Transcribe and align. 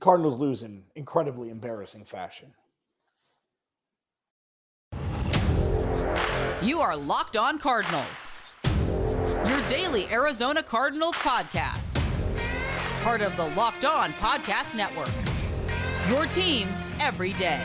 Cardinals 0.00 0.38
lose 0.40 0.62
in 0.62 0.82
incredibly 0.94 1.50
embarrassing 1.50 2.04
fashion. 2.04 2.52
You 6.62 6.80
are 6.80 6.96
Locked 6.96 7.36
On 7.36 7.58
Cardinals, 7.58 8.28
your 9.46 9.60
daily 9.68 10.06
Arizona 10.10 10.62
Cardinals 10.62 11.16
podcast. 11.16 12.00
Part 13.02 13.20
of 13.20 13.36
the 13.36 13.48
Locked 13.50 13.84
On 13.84 14.12
Podcast 14.14 14.74
Network. 14.74 15.10
Your 16.08 16.24
team 16.26 16.68
every 17.00 17.34
day. 17.34 17.62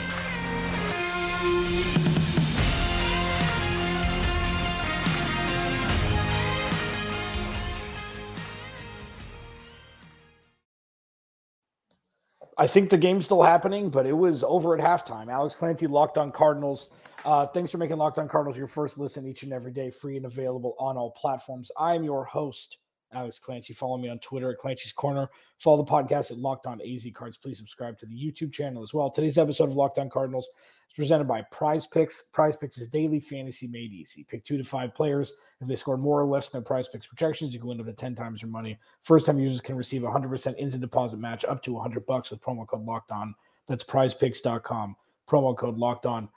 I 12.59 12.67
think 12.67 12.89
the 12.89 12.97
game's 12.97 13.23
still 13.23 13.41
happening, 13.41 13.89
but 13.89 14.05
it 14.05 14.11
was 14.11 14.43
over 14.43 14.77
at 14.77 14.83
halftime. 14.83 15.31
Alex 15.31 15.55
Clancy 15.55 15.87
locked 15.87 16.17
on 16.17 16.29
Cardinals. 16.29 16.89
Uh, 17.23 17.47
thanks 17.47 17.71
for 17.71 17.77
making 17.77 17.95
Locked 17.95 18.17
On 18.17 18.27
Cardinals 18.27 18.57
your 18.57 18.67
first 18.67 18.97
listen 18.97 19.25
each 19.25 19.43
and 19.43 19.53
every 19.53 19.71
day, 19.71 19.89
free 19.89 20.17
and 20.17 20.25
available 20.25 20.75
on 20.77 20.97
all 20.97 21.11
platforms. 21.11 21.71
I'm 21.77 22.03
your 22.03 22.25
host, 22.25 22.77
Alex 23.13 23.39
Clancy. 23.39 23.73
Follow 23.73 23.97
me 23.97 24.09
on 24.09 24.19
Twitter 24.19 24.51
at 24.51 24.57
Clancy's 24.57 24.93
Corner. 24.93 25.29
Follow 25.57 25.77
the 25.77 25.91
podcast 25.91 26.31
at 26.31 26.37
Locked 26.37 26.67
On 26.67 26.79
AZ 26.81 27.05
Cards. 27.13 27.37
Please 27.37 27.57
subscribe 27.57 27.97
to 27.99 28.05
the 28.05 28.15
YouTube 28.15 28.51
channel 28.51 28.83
as 28.83 28.93
well. 28.93 29.09
Today's 29.09 29.37
episode 29.37 29.69
of 29.69 29.75
Locked 29.75 29.99
On 29.99 30.09
Cardinals 30.09 30.45
is 30.89 30.95
presented 30.95 31.27
by 31.27 31.41
Prize 31.51 31.87
Picks. 31.87 32.23
Prize 32.31 32.55
Picks 32.55 32.77
is 32.77 32.87
daily 32.87 33.19
fantasy 33.19 33.67
made 33.67 33.91
easy. 33.91 34.23
Pick 34.23 34.43
two 34.43 34.57
to 34.57 34.63
five 34.63 34.93
players. 34.93 35.33
If 35.61 35.67
they 35.67 35.75
score 35.75 35.97
more 35.97 36.21
or 36.21 36.25
less 36.25 36.49
than 36.49 36.61
their 36.61 36.65
Prize 36.65 36.87
Picks 36.87 37.07
projections, 37.07 37.53
you 37.53 37.59
can 37.59 37.69
win 37.69 37.79
up 37.79 37.85
to 37.85 37.93
10 37.93 38.15
times 38.15 38.41
your 38.41 38.51
money. 38.51 38.77
First 39.03 39.25
time 39.25 39.39
users 39.39 39.61
can 39.61 39.75
receive 39.75 40.01
100% 40.01 40.55
instant 40.57 40.81
deposit 40.81 41.17
match 41.17 41.45
up 41.45 41.63
to 41.63 41.73
100 41.73 42.05
bucks 42.05 42.31
with 42.31 42.41
promo 42.41 42.67
code 42.67 42.85
Locked 42.85 43.11
On. 43.11 43.33
That's 43.67 43.83
prizepicks.com. 43.83 44.95
Promo 45.27 45.55
code 45.57 45.77
Locked 45.77 46.05
On. 46.05 46.29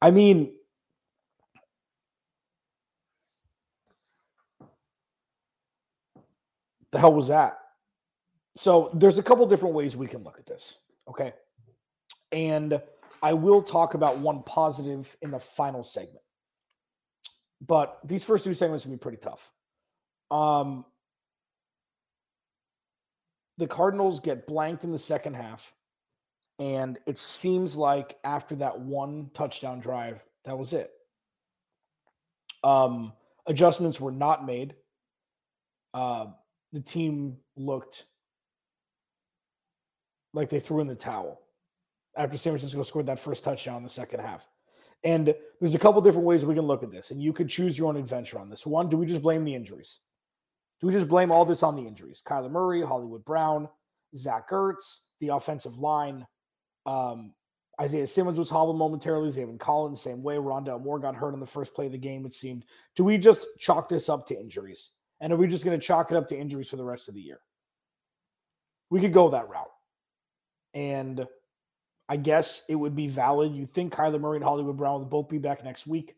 I 0.00 0.10
mean, 0.10 0.52
the 6.96 7.00
hell 7.00 7.12
was 7.12 7.28
that? 7.28 7.58
So 8.56 8.88
there's 8.94 9.18
a 9.18 9.22
couple 9.22 9.44
different 9.46 9.74
ways 9.74 9.94
we 9.94 10.06
can 10.06 10.24
look 10.24 10.38
at 10.38 10.46
this. 10.46 10.78
Okay. 11.06 11.34
And 12.32 12.80
I 13.22 13.34
will 13.34 13.60
talk 13.60 13.92
about 13.92 14.16
one 14.16 14.42
positive 14.44 15.14
in 15.20 15.30
the 15.30 15.38
final 15.38 15.84
segment. 15.84 16.24
But 17.60 17.98
these 18.02 18.24
first 18.24 18.44
two 18.44 18.54
segments 18.54 18.86
will 18.86 18.92
be 18.92 18.98
pretty 18.98 19.18
tough. 19.18 19.50
Um, 20.30 20.86
the 23.58 23.66
Cardinals 23.66 24.20
get 24.20 24.46
blanked 24.46 24.84
in 24.84 24.90
the 24.90 24.96
second 24.96 25.36
half. 25.36 25.70
And 26.58 26.98
it 27.04 27.18
seems 27.18 27.76
like 27.76 28.16
after 28.24 28.56
that 28.56 28.80
one 28.80 29.30
touchdown 29.34 29.80
drive, 29.80 30.24
that 30.46 30.56
was 30.56 30.72
it. 30.72 30.90
Um, 32.64 33.12
adjustments 33.46 34.00
were 34.00 34.12
not 34.12 34.46
made. 34.46 34.76
Uh, 35.92 36.28
the 36.72 36.80
team 36.80 37.36
looked 37.56 38.04
like 40.32 40.48
they 40.48 40.60
threw 40.60 40.80
in 40.80 40.86
the 40.86 40.94
towel 40.94 41.40
after 42.16 42.36
San 42.36 42.52
Francisco 42.52 42.82
scored 42.82 43.06
that 43.06 43.20
first 43.20 43.44
touchdown 43.44 43.78
in 43.78 43.82
the 43.82 43.88
second 43.88 44.20
half. 44.20 44.46
And 45.04 45.34
there's 45.60 45.74
a 45.74 45.78
couple 45.78 46.00
different 46.00 46.26
ways 46.26 46.44
we 46.44 46.54
can 46.54 46.66
look 46.66 46.82
at 46.82 46.90
this, 46.90 47.10
and 47.10 47.22
you 47.22 47.32
could 47.32 47.48
choose 47.48 47.78
your 47.78 47.88
own 47.88 47.96
adventure 47.96 48.38
on 48.38 48.48
this. 48.48 48.66
One, 48.66 48.88
do 48.88 48.96
we 48.96 49.06
just 49.06 49.22
blame 49.22 49.44
the 49.44 49.54
injuries? 49.54 50.00
Do 50.80 50.86
we 50.86 50.92
just 50.92 51.08
blame 51.08 51.30
all 51.30 51.44
this 51.44 51.62
on 51.62 51.76
the 51.76 51.86
injuries? 51.86 52.22
Kyler 52.26 52.50
Murray, 52.50 52.82
Hollywood 52.82 53.24
Brown, 53.24 53.68
Zach 54.16 54.50
Ertz, 54.50 55.00
the 55.20 55.28
offensive 55.28 55.78
line. 55.78 56.26
Um, 56.84 57.32
Isaiah 57.80 58.06
Simmons 58.06 58.38
was 58.38 58.50
hobbled 58.50 58.78
momentarily. 58.78 59.30
Zaven 59.30 59.58
Collins, 59.58 60.00
same 60.00 60.22
way. 60.22 60.36
Rondale 60.36 60.82
Moore 60.82 60.98
got 60.98 61.14
hurt 61.14 61.34
on 61.34 61.40
the 61.40 61.46
first 61.46 61.74
play 61.74 61.86
of 61.86 61.92
the 61.92 61.98
game, 61.98 62.24
it 62.24 62.34
seemed. 62.34 62.64
Do 62.94 63.04
we 63.04 63.18
just 63.18 63.46
chalk 63.58 63.88
this 63.88 64.08
up 64.08 64.26
to 64.28 64.38
injuries? 64.38 64.92
And 65.20 65.32
are 65.32 65.36
we 65.36 65.46
just 65.46 65.64
going 65.64 65.78
to 65.78 65.84
chalk 65.84 66.10
it 66.10 66.16
up 66.16 66.28
to 66.28 66.36
injuries 66.38 66.68
for 66.68 66.76
the 66.76 66.84
rest 66.84 67.08
of 67.08 67.14
the 67.14 67.22
year? 67.22 67.40
We 68.90 69.00
could 69.00 69.12
go 69.12 69.30
that 69.30 69.48
route. 69.48 69.70
And 70.74 71.26
I 72.08 72.16
guess 72.16 72.62
it 72.68 72.74
would 72.74 72.94
be 72.94 73.08
valid. 73.08 73.54
You 73.54 73.66
think 73.66 73.94
Kyler 73.94 74.20
Murray 74.20 74.36
and 74.36 74.44
Hollywood 74.44 74.76
Brown 74.76 75.00
will 75.00 75.06
both 75.06 75.28
be 75.28 75.38
back 75.38 75.64
next 75.64 75.86
week. 75.86 76.14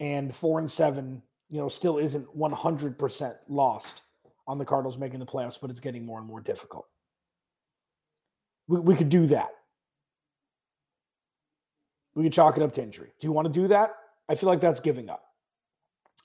And 0.00 0.34
four 0.34 0.60
and 0.60 0.70
seven, 0.70 1.22
you 1.50 1.60
know, 1.60 1.68
still 1.68 1.98
isn't 1.98 2.36
100% 2.36 3.34
lost 3.48 4.02
on 4.46 4.58
the 4.58 4.64
Cardinals 4.64 4.96
making 4.96 5.18
the 5.18 5.26
playoffs, 5.26 5.58
but 5.60 5.70
it's 5.70 5.80
getting 5.80 6.06
more 6.06 6.18
and 6.18 6.26
more 6.26 6.40
difficult. 6.40 6.86
We, 8.68 8.78
we 8.78 8.94
could 8.94 9.08
do 9.08 9.26
that. 9.28 9.50
We 12.14 12.22
could 12.22 12.32
chalk 12.32 12.56
it 12.56 12.62
up 12.62 12.72
to 12.74 12.82
injury. 12.82 13.12
Do 13.20 13.26
you 13.26 13.32
want 13.32 13.46
to 13.46 13.60
do 13.60 13.68
that? 13.68 13.94
I 14.28 14.34
feel 14.34 14.48
like 14.48 14.60
that's 14.60 14.80
giving 14.80 15.08
up. 15.08 15.27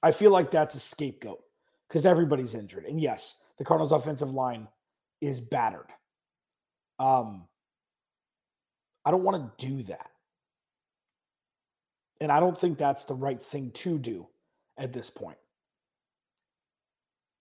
I 0.03 0.12
feel 0.12 0.31
like 0.31 0.52
that's 0.52 0.75
a 0.75 0.80
scapegoat 0.81 1.40
because 1.88 2.06
everybody's 2.06 2.56
injured. 2.56 2.84
And 2.86 3.00
yes, 3.00 3.38
the 3.58 3.64
Cardinals' 3.64 3.94
offensive 3.94 4.34
line 4.34 4.68
is 5.22 5.40
battered. 5.40 5.88
Um, 7.00 7.47
I 9.06 9.12
don't 9.12 9.24
want 9.24 9.58
to 9.58 9.66
do 9.66 9.84
that. 9.84 10.09
And 12.19 12.31
I 12.31 12.41
don't 12.41 12.58
think 12.58 12.78
that's 12.78 13.06
the 13.06 13.16
right 13.16 13.41
thing 13.41 13.72
to 13.72 13.97
do 13.97 14.28
at 14.78 14.91
this 14.91 15.09
point. 15.09 15.38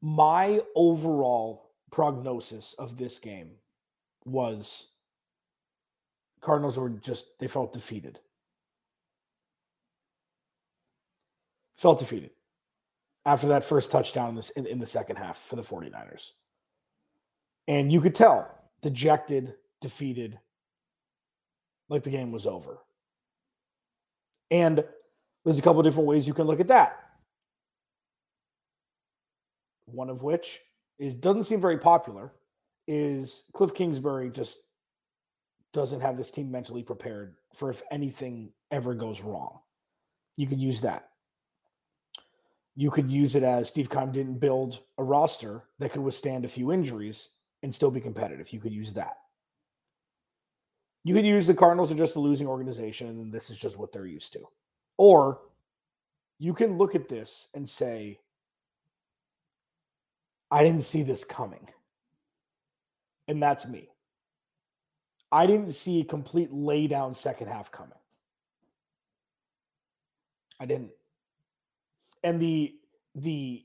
My 0.01 0.61
overall 0.77 1.71
prognosis 1.91 2.75
of 2.75 2.97
this 2.97 3.19
game 3.19 3.51
was 4.25 4.93
Cardinals 6.41 6.79
were 6.79 6.91
just, 6.91 7.39
they 7.41 7.49
felt 7.49 7.73
defeated. 7.73 8.21
Felt 11.77 11.99
defeated 11.99 12.31
after 13.25 13.49
that 13.49 13.65
first 13.65 13.91
touchdown 13.91 14.31
in, 14.31 14.35
this, 14.35 14.51
in, 14.51 14.67
in 14.67 14.79
the 14.79 14.87
second 14.87 15.17
half 15.17 15.39
for 15.39 15.57
the 15.57 15.63
49ers. 15.63 16.31
And 17.69 17.93
you 17.93 18.01
could 18.01 18.15
tell 18.15 18.51
dejected, 18.83 19.55
defeated, 19.81 20.39
like 21.89 22.03
the 22.03 22.11
game 22.11 22.33
was 22.33 22.47
over. 22.47 22.79
And 24.51 24.85
there's 25.45 25.59
a 25.59 25.63
couple 25.63 25.83
different 25.83 26.09
ways 26.09 26.27
you 26.27 26.35
can 26.35 26.47
look 26.47 26.61
at 26.61 26.69
that. 26.69 26.99
One 29.87 30.11
of 30.11 30.23
which 30.23 30.61
is 30.99 31.15
doesn't 31.15 31.45
seem 31.45 31.61
very 31.61 31.79
popular 31.79 32.33
is 32.89 33.45
Cliff 33.53 33.75
Kingsbury 33.75 34.31
just 34.31 34.59
doesn't 35.73 36.01
have 36.01 36.17
this 36.17 36.31
team 36.31 36.51
mentally 36.51 36.83
prepared 36.83 37.37
for 37.55 37.71
if 37.71 37.83
anything 37.91 38.53
ever 38.71 38.95
goes 38.95 39.23
wrong. 39.23 39.61
You 40.37 40.47
could 40.47 40.61
use 40.61 40.81
that. 40.83 41.09
You 42.75 42.91
could 42.91 43.11
use 43.11 43.37
it 43.37 43.43
as 43.43 43.69
Steve 43.69 43.91
Keim 43.91 44.13
didn't 44.13 44.39
build 44.39 44.81
a 44.99 45.05
roster 45.05 45.65
that 45.79 45.93
could 45.93 46.03
withstand 46.03 46.45
a 46.45 46.49
few 46.49 46.73
injuries 46.73 47.29
and 47.63 47.75
still 47.75 47.91
be 47.91 48.01
competitive. 48.01 48.53
You 48.53 48.61
could 48.61 48.73
use 48.73 48.95
that. 48.95 49.17
You 51.05 51.15
could 51.15 51.27
use 51.27 51.47
the 51.47 51.55
Cardinals 51.55 51.91
are 51.91 51.97
just 51.97 52.17
a 52.17 52.21
losing 52.21 52.47
organization 52.47 53.09
and 53.09 53.33
this 53.33 53.51
is 53.51 53.59
just 53.59 53.77
what 53.77 53.93
they're 53.93 54.07
used 54.07 54.33
to. 54.35 54.41
Or 54.97 55.41
you 56.39 56.55
can 56.55 56.79
look 56.79 56.95
at 56.95 57.09
this 57.09 57.49
and 57.55 57.69
say, 57.69 58.21
I 60.51 60.63
didn't 60.63 60.83
see 60.83 61.03
this 61.03 61.25
coming. 61.25 61.69
And 63.29 63.43
that's 63.43 63.67
me. 63.67 63.89
I 65.31 65.47
didn't 65.47 65.73
see 65.73 66.01
a 66.01 66.05
complete 66.05 66.53
laydown 66.53 67.17
second 67.17 67.49
half 67.49 67.73
coming. 67.73 67.99
I 70.61 70.67
didn't. 70.67 70.91
And 72.23 72.41
the 72.41 72.75
the 73.15 73.65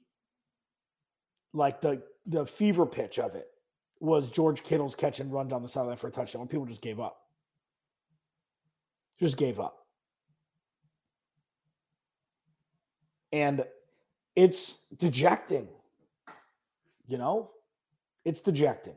like 1.54 1.82
the 1.82 2.02
the 2.26 2.46
fever 2.46 2.86
pitch 2.86 3.20
of 3.20 3.36
it 3.36 3.48
was 4.00 4.30
George 4.30 4.64
Kittle's 4.64 4.96
catch 4.96 5.20
and 5.20 5.32
run 5.32 5.48
down 5.48 5.62
the 5.62 5.68
sideline 5.68 5.98
for 5.98 6.08
a 6.08 6.12
touchdown 6.12 6.48
people 6.48 6.66
just 6.66 6.82
gave 6.82 7.00
up. 7.00 7.18
Just 9.20 9.38
gave 9.38 9.60
up. 9.60 9.86
And 13.32 13.66
it's 14.36 14.80
dejecting. 14.98 15.68
You 17.08 17.18
know, 17.18 17.52
it's 18.26 18.42
dejecting 18.42 18.96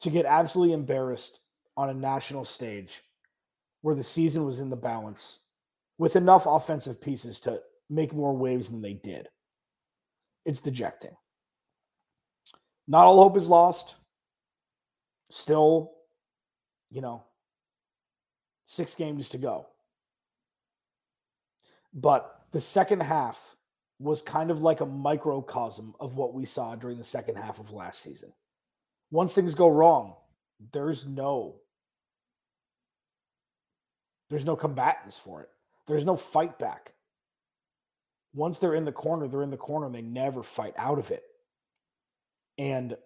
to 0.00 0.10
get 0.10 0.24
absolutely 0.24 0.72
embarrassed 0.72 1.40
on 1.76 1.90
a 1.90 1.94
national 1.94 2.44
stage 2.44 3.02
where 3.82 3.94
the 3.94 4.02
season 4.02 4.44
was 4.44 4.60
in 4.60 4.70
the 4.70 4.76
balance 4.76 5.40
with 5.98 6.16
enough 6.16 6.46
offensive 6.46 7.00
pieces 7.00 7.40
to 7.40 7.60
make 7.90 8.12
more 8.12 8.36
waves 8.36 8.68
than 8.68 8.82
they 8.82 8.94
did. 8.94 9.28
It's 10.44 10.60
dejecting. 10.60 11.16
Not 12.86 13.04
all 13.04 13.22
hope 13.22 13.36
is 13.36 13.48
lost. 13.48 13.96
Still, 15.30 15.92
you 16.90 17.02
know, 17.02 17.22
six 18.66 18.94
games 18.94 19.28
to 19.30 19.38
go. 19.38 19.66
But 21.92 22.40
the 22.52 22.60
second 22.60 23.02
half 23.02 23.56
was 23.98 24.22
kind 24.22 24.50
of 24.50 24.62
like 24.62 24.80
a 24.80 24.86
microcosm 24.86 25.94
of 26.00 26.14
what 26.14 26.32
we 26.32 26.44
saw 26.44 26.76
during 26.76 26.98
the 26.98 27.04
second 27.04 27.36
half 27.36 27.58
of 27.58 27.72
last 27.72 28.02
season. 28.02 28.32
once 29.10 29.34
things 29.34 29.54
go 29.54 29.68
wrong, 29.68 30.14
there's 30.72 31.06
no 31.06 31.56
there's 34.30 34.44
no 34.44 34.56
combatants 34.56 35.16
for 35.16 35.42
it. 35.42 35.48
There's 35.86 36.04
no 36.04 36.16
fight 36.16 36.58
back. 36.58 36.92
Once 38.34 38.58
they're 38.58 38.74
in 38.74 38.84
the 38.84 38.92
corner, 38.92 39.26
they're 39.26 39.42
in 39.42 39.50
the 39.50 39.56
corner 39.56 39.86
and 39.86 39.94
they 39.94 40.02
never 40.02 40.42
fight 40.42 40.74
out 40.76 40.98
of 40.98 41.10
it. 41.10 41.22
And 42.58 42.96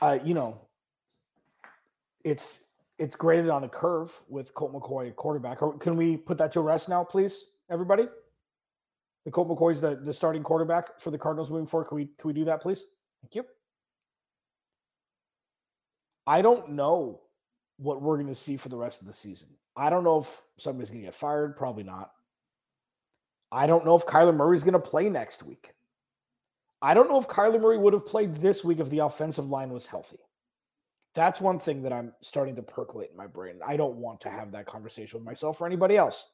uh, 0.00 0.18
you 0.24 0.34
know, 0.34 0.60
it's 2.24 2.64
it's 2.98 3.16
graded 3.16 3.50
on 3.50 3.64
a 3.64 3.68
curve 3.68 4.12
with 4.28 4.54
Colt 4.54 4.72
McCoy 4.72 5.14
quarterback. 5.14 5.58
Can 5.80 5.96
we 5.96 6.16
put 6.16 6.38
that 6.38 6.52
to 6.52 6.60
rest 6.60 6.88
now, 6.88 7.04
please, 7.04 7.44
everybody? 7.70 8.06
The 9.24 9.30
Colt 9.30 9.48
McCoy's 9.48 9.80
the, 9.80 9.96
the 9.96 10.12
starting 10.12 10.42
quarterback 10.42 11.00
for 11.00 11.10
the 11.10 11.18
Cardinals 11.18 11.50
moving 11.50 11.66
forward. 11.66 11.86
Can 11.86 11.96
we 11.96 12.06
can 12.06 12.28
we 12.28 12.32
do 12.32 12.44
that, 12.44 12.60
please? 12.60 12.84
Thank 13.22 13.36
you. 13.36 13.44
I 16.26 16.42
don't 16.42 16.70
know 16.70 17.20
what 17.76 18.02
we're 18.02 18.16
going 18.16 18.28
to 18.28 18.34
see 18.34 18.56
for 18.56 18.68
the 18.68 18.76
rest 18.76 19.00
of 19.00 19.06
the 19.06 19.12
season. 19.12 19.48
I 19.76 19.90
don't 19.90 20.04
know 20.04 20.18
if 20.18 20.42
somebody's 20.58 20.90
going 20.90 21.02
to 21.02 21.06
get 21.06 21.14
fired. 21.14 21.56
Probably 21.56 21.82
not. 21.82 22.12
I 23.54 23.68
don't 23.68 23.84
know 23.84 23.94
if 23.94 24.04
Kyler 24.04 24.34
Murray's 24.34 24.64
going 24.64 24.72
to 24.72 24.80
play 24.80 25.08
next 25.08 25.44
week. 25.44 25.70
I 26.82 26.92
don't 26.92 27.08
know 27.08 27.20
if 27.20 27.28
Kyler 27.28 27.60
Murray 27.60 27.78
would 27.78 27.92
have 27.92 28.04
played 28.04 28.34
this 28.34 28.64
week 28.64 28.80
if 28.80 28.90
the 28.90 28.98
offensive 28.98 29.48
line 29.48 29.70
was 29.70 29.86
healthy. 29.86 30.18
That's 31.14 31.40
one 31.40 31.60
thing 31.60 31.82
that 31.82 31.92
I'm 31.92 32.12
starting 32.20 32.56
to 32.56 32.62
percolate 32.62 33.10
in 33.12 33.16
my 33.16 33.28
brain. 33.28 33.60
I 33.64 33.76
don't 33.76 33.94
want 33.94 34.20
to 34.22 34.28
have 34.28 34.50
that 34.52 34.66
conversation 34.66 35.20
with 35.20 35.24
myself 35.24 35.60
or 35.60 35.66
anybody 35.66 35.96
else. 35.96 36.26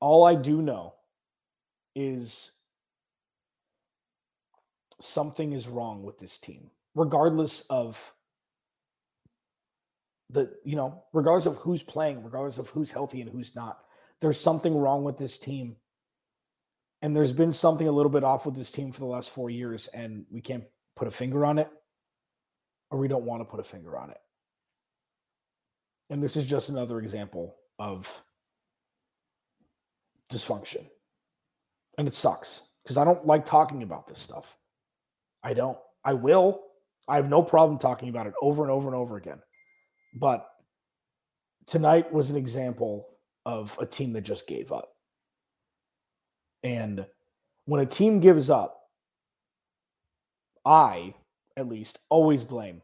All 0.00 0.24
I 0.24 0.34
do 0.34 0.62
know 0.62 0.94
is 1.94 2.52
something 5.00 5.52
is 5.52 5.68
wrong 5.68 6.02
with 6.02 6.18
this 6.18 6.38
team, 6.38 6.70
regardless 6.94 7.60
of 7.68 8.14
the, 10.30 10.50
you 10.64 10.76
know, 10.76 11.04
regardless 11.12 11.46
of 11.46 11.56
who's 11.56 11.82
playing, 11.82 12.22
regardless 12.22 12.58
of 12.58 12.68
who's 12.70 12.90
healthy 12.90 13.20
and 13.20 13.30
who's 13.30 13.54
not. 13.54 13.78
There's 14.20 14.40
something 14.40 14.76
wrong 14.76 15.04
with 15.04 15.18
this 15.18 15.38
team. 15.38 15.76
And 17.02 17.14
there's 17.14 17.32
been 17.32 17.52
something 17.52 17.86
a 17.86 17.92
little 17.92 18.10
bit 18.10 18.24
off 18.24 18.46
with 18.46 18.56
this 18.56 18.70
team 18.70 18.90
for 18.90 19.00
the 19.00 19.06
last 19.06 19.30
four 19.30 19.50
years, 19.50 19.86
and 19.88 20.24
we 20.30 20.40
can't 20.40 20.64
put 20.96 21.06
a 21.06 21.10
finger 21.10 21.44
on 21.44 21.58
it, 21.58 21.68
or 22.90 22.98
we 22.98 23.06
don't 23.06 23.24
want 23.24 23.42
to 23.42 23.44
put 23.44 23.60
a 23.60 23.64
finger 23.64 23.96
on 23.98 24.10
it. 24.10 24.18
And 26.08 26.22
this 26.22 26.36
is 26.36 26.46
just 26.46 26.70
another 26.70 26.98
example 27.00 27.56
of 27.78 28.22
dysfunction. 30.32 30.86
And 31.98 32.08
it 32.08 32.14
sucks 32.14 32.62
because 32.82 32.96
I 32.96 33.04
don't 33.04 33.26
like 33.26 33.44
talking 33.46 33.82
about 33.82 34.06
this 34.06 34.18
stuff. 34.18 34.56
I 35.42 35.54
don't. 35.54 35.78
I 36.04 36.14
will. 36.14 36.62
I 37.08 37.16
have 37.16 37.28
no 37.28 37.42
problem 37.42 37.78
talking 37.78 38.08
about 38.08 38.26
it 38.26 38.34
over 38.40 38.62
and 38.62 38.70
over 38.70 38.88
and 38.88 38.96
over 38.96 39.16
again. 39.16 39.40
But 40.16 40.48
tonight 41.66 42.10
was 42.10 42.30
an 42.30 42.36
example 42.36 43.06
of 43.44 43.76
a 43.78 43.86
team 43.86 44.14
that 44.14 44.22
just 44.22 44.46
gave 44.46 44.72
up. 44.72 44.94
And 46.64 47.06
when 47.66 47.82
a 47.82 47.86
team 47.86 48.18
gives 48.18 48.48
up, 48.48 48.80
I, 50.64 51.14
at 51.56 51.68
least, 51.68 51.98
always 52.08 52.44
blame 52.44 52.80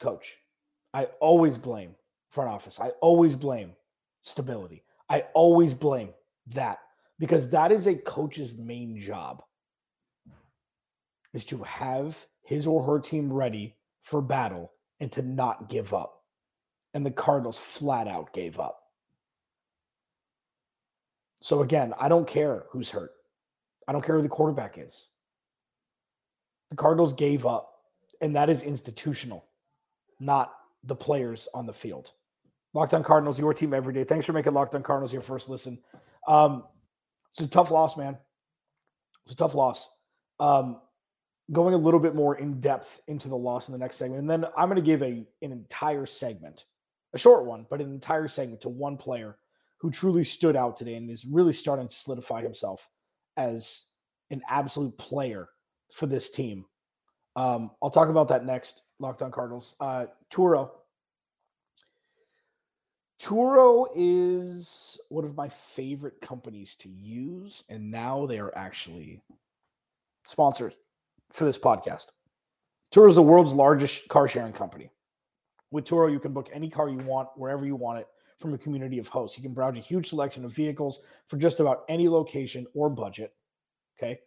coach. 0.00 0.36
I 0.94 1.06
always 1.20 1.58
blame 1.58 1.94
front 2.30 2.48
office. 2.48 2.78
I 2.80 2.90
always 3.00 3.34
blame 3.34 3.72
stability. 4.22 4.84
I 5.10 5.24
always 5.34 5.74
blame 5.74 6.10
that 6.48 6.78
because 7.18 7.50
that 7.50 7.72
is 7.72 7.86
a 7.86 7.94
coach's 7.94 8.54
main 8.54 8.98
job 8.98 9.42
is 11.34 11.44
to 11.46 11.58
have 11.64 12.24
his 12.44 12.66
or 12.66 12.82
her 12.82 13.00
team 13.00 13.32
ready 13.32 13.74
for 14.02 14.22
battle 14.22 14.72
and 15.00 15.10
to 15.12 15.22
not 15.22 15.68
give 15.68 15.92
up. 15.94 16.22
And 16.94 17.04
the 17.04 17.10
Cardinals 17.10 17.58
flat 17.58 18.08
out 18.08 18.32
gave 18.32 18.58
up. 18.58 18.80
So 21.42 21.62
again, 21.62 21.92
I 21.98 22.08
don't 22.08 22.26
care 22.26 22.64
who's 22.70 22.90
hurt. 22.90 23.12
I 23.86 23.92
don't 23.92 24.04
care 24.04 24.16
who 24.16 24.22
the 24.22 24.28
quarterback 24.28 24.78
is. 24.78 25.06
The 26.70 26.76
Cardinals 26.76 27.12
gave 27.12 27.46
up, 27.46 27.70
and 28.20 28.34
that 28.34 28.50
is 28.50 28.62
institutional, 28.62 29.44
not 30.18 30.52
the 30.82 30.96
players 30.96 31.48
on 31.54 31.66
the 31.66 31.72
field. 31.72 32.12
Locked 32.74 32.94
on 32.94 33.04
Cardinals, 33.04 33.38
your 33.38 33.54
team 33.54 33.72
every 33.72 33.94
day. 33.94 34.04
Thanks 34.04 34.26
for 34.26 34.32
making 34.32 34.54
Locked 34.54 34.74
on 34.74 34.82
Cardinals 34.82 35.12
your 35.12 35.22
first 35.22 35.48
listen. 35.48 35.78
Um, 36.26 36.64
it's 37.32 37.40
a 37.40 37.46
tough 37.46 37.70
loss, 37.70 37.96
man. 37.96 38.18
It's 39.24 39.32
a 39.32 39.36
tough 39.36 39.54
loss. 39.54 39.88
Um, 40.40 40.80
going 41.52 41.74
a 41.74 41.78
little 41.78 42.00
bit 42.00 42.14
more 42.14 42.36
in 42.36 42.60
depth 42.60 43.00
into 43.06 43.28
the 43.28 43.36
loss 43.36 43.68
in 43.68 43.72
the 43.72 43.78
next 43.78 43.96
segment. 43.96 44.20
And 44.20 44.30
then 44.30 44.44
I'm 44.56 44.68
going 44.68 44.76
to 44.76 44.82
give 44.82 45.02
a 45.02 45.24
an 45.42 45.52
entire 45.52 46.06
segment, 46.06 46.64
a 47.14 47.18
short 47.18 47.44
one, 47.44 47.66
but 47.70 47.80
an 47.80 47.92
entire 47.92 48.28
segment 48.28 48.60
to 48.62 48.68
one 48.68 48.96
player 48.96 49.36
who 49.78 49.90
truly 49.90 50.24
stood 50.24 50.56
out 50.56 50.76
today 50.76 50.94
and 50.94 51.10
is 51.10 51.24
really 51.24 51.52
starting 51.52 51.88
to 51.88 51.94
solidify 51.94 52.42
himself 52.42 52.88
as 53.36 53.84
an 54.30 54.42
absolute 54.48 54.96
player 54.98 55.48
for 55.92 56.06
this 56.06 56.30
team. 56.30 56.64
Um, 57.36 57.70
I'll 57.82 57.90
talk 57.90 58.08
about 58.08 58.28
that 58.28 58.44
next. 58.44 58.82
Locked 58.98 59.22
on 59.22 59.30
Cardinals. 59.30 59.76
Uh, 59.78 60.06
Turo. 60.32 60.70
Turo 63.20 63.86
is 63.94 64.98
one 65.10 65.24
of 65.24 65.36
my 65.36 65.48
favorite 65.48 66.20
companies 66.20 66.74
to 66.76 66.88
use, 66.88 67.62
and 67.68 67.90
now 67.90 68.26
they 68.26 68.38
are 68.38 68.56
actually 68.56 69.20
sponsors 70.24 70.74
for 71.32 71.44
this 71.44 71.58
podcast. 71.58 72.06
Turo 72.92 73.08
is 73.08 73.14
the 73.14 73.22
world's 73.22 73.52
largest 73.52 74.08
car 74.08 74.28
sharing 74.28 74.52
company. 74.52 74.90
With 75.70 75.84
Turo, 75.84 76.10
you 76.10 76.20
can 76.20 76.32
book 76.32 76.48
any 76.52 76.70
car 76.70 76.88
you 76.88 76.98
want, 76.98 77.28
wherever 77.36 77.66
you 77.66 77.76
want 77.76 77.98
it, 77.98 78.06
from 78.38 78.54
a 78.54 78.58
community 78.58 78.98
of 78.98 79.08
hosts. 79.08 79.36
You 79.36 79.42
can 79.42 79.54
browse 79.54 79.76
a 79.76 79.80
huge 79.80 80.08
selection 80.08 80.44
of 80.44 80.52
vehicles 80.52 81.00
for 81.26 81.36
just 81.36 81.60
about 81.60 81.84
any 81.88 82.08
location 82.08 82.66
or 82.74 82.88
budget. 82.88 83.34
Okay. 83.98 84.20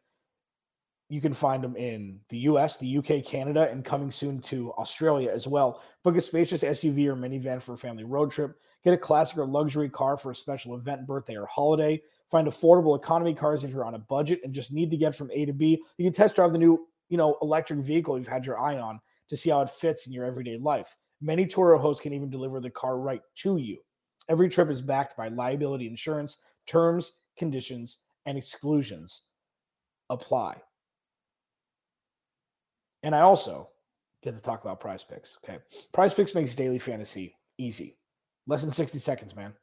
You 1.10 1.22
can 1.22 1.34
find 1.34 1.64
them 1.64 1.76
in 1.76 2.20
the 2.30 2.40
US, 2.40 2.78
the 2.78 2.98
UK, 2.98 3.26
Canada, 3.26 3.68
and 3.72 3.84
coming 3.84 4.12
soon 4.12 4.42
to 4.44 4.72
Australia 4.74 5.32
as 5.32 5.48
well. 5.48 5.82
Book 6.04 6.16
a 6.16 6.22
spacious 6.22 6.62
SUV 6.62 7.08
or 7.08 7.16
minivan 7.16 7.62
for 7.62 7.74
a 7.74 7.78
family 7.78 8.04
road 8.04 8.32
trip. 8.32 8.60
Get 8.84 8.94
a 8.94 8.98
classic 8.98 9.38
or 9.40 9.48
luxury 9.48 9.90
car 9.90 10.18
for 10.18 10.32
a 10.32 10.36
special 10.36 10.76
event, 10.76 11.08
birthday, 11.08 11.36
or 11.36 11.48
holiday. 11.48 12.02
Find 12.30 12.48
affordable 12.48 12.98
economy 12.98 13.34
cars 13.34 13.64
if 13.64 13.72
you're 13.72 13.86
on 13.86 13.96
a 13.96 14.00
budget 14.00 14.42
and 14.44 14.54
just 14.54 14.72
need 14.72 14.92
to 14.92 14.98
get 14.98 15.16
from 15.16 15.32
A 15.32 15.46
to 15.46 15.54
B. 15.54 15.82
You 15.98 16.06
can 16.06 16.14
test 16.14 16.36
drive 16.36 16.52
the 16.52 16.60
new 16.60 16.88
you 17.10 17.18
know, 17.18 17.38
electric 17.42 17.80
vehicle 17.80 18.18
you've 18.18 18.28
had 18.28 18.46
your 18.46 18.60
eye 18.60 18.78
on 18.78 19.00
to 19.30 19.36
see 19.36 19.50
how 19.50 19.62
it 19.62 19.70
fits 19.70 20.08
in 20.08 20.14
your 20.14 20.26
everyday 20.26 20.58
life. 20.58 20.96
Many 21.22 21.46
Turo 21.46 21.80
hosts 21.80 22.02
can 22.02 22.14
even 22.14 22.30
deliver 22.30 22.60
the 22.60 22.70
car 22.70 22.98
right 22.98 23.22
to 23.38 23.58
you. 23.58 23.78
Every 24.30 24.48
trip 24.48 24.70
is 24.70 24.82
backed 24.82 25.18
by 25.18 25.28
liability 25.28 25.88
insurance. 25.88 26.38
Terms, 26.68 27.14
conditions, 27.36 27.98
and 28.26 28.38
exclusions 28.38 29.24
apply. 30.10 30.62
And 33.02 33.16
I 33.16 33.22
also 33.22 33.70
get 34.24 34.36
to 34.36 34.42
talk 34.42 34.64
about 34.64 34.80
prize 34.80 35.04
picks. 35.04 35.38
Okay. 35.44 35.58
Prize 35.94 36.14
picks 36.14 36.36
makes 36.36 36.56
daily 36.56 36.80
fantasy 36.80 37.36
easy. 37.58 37.98
Less 38.48 38.62
than 38.62 38.72
60 38.72 39.00
seconds, 39.00 39.36
man. 39.36 39.54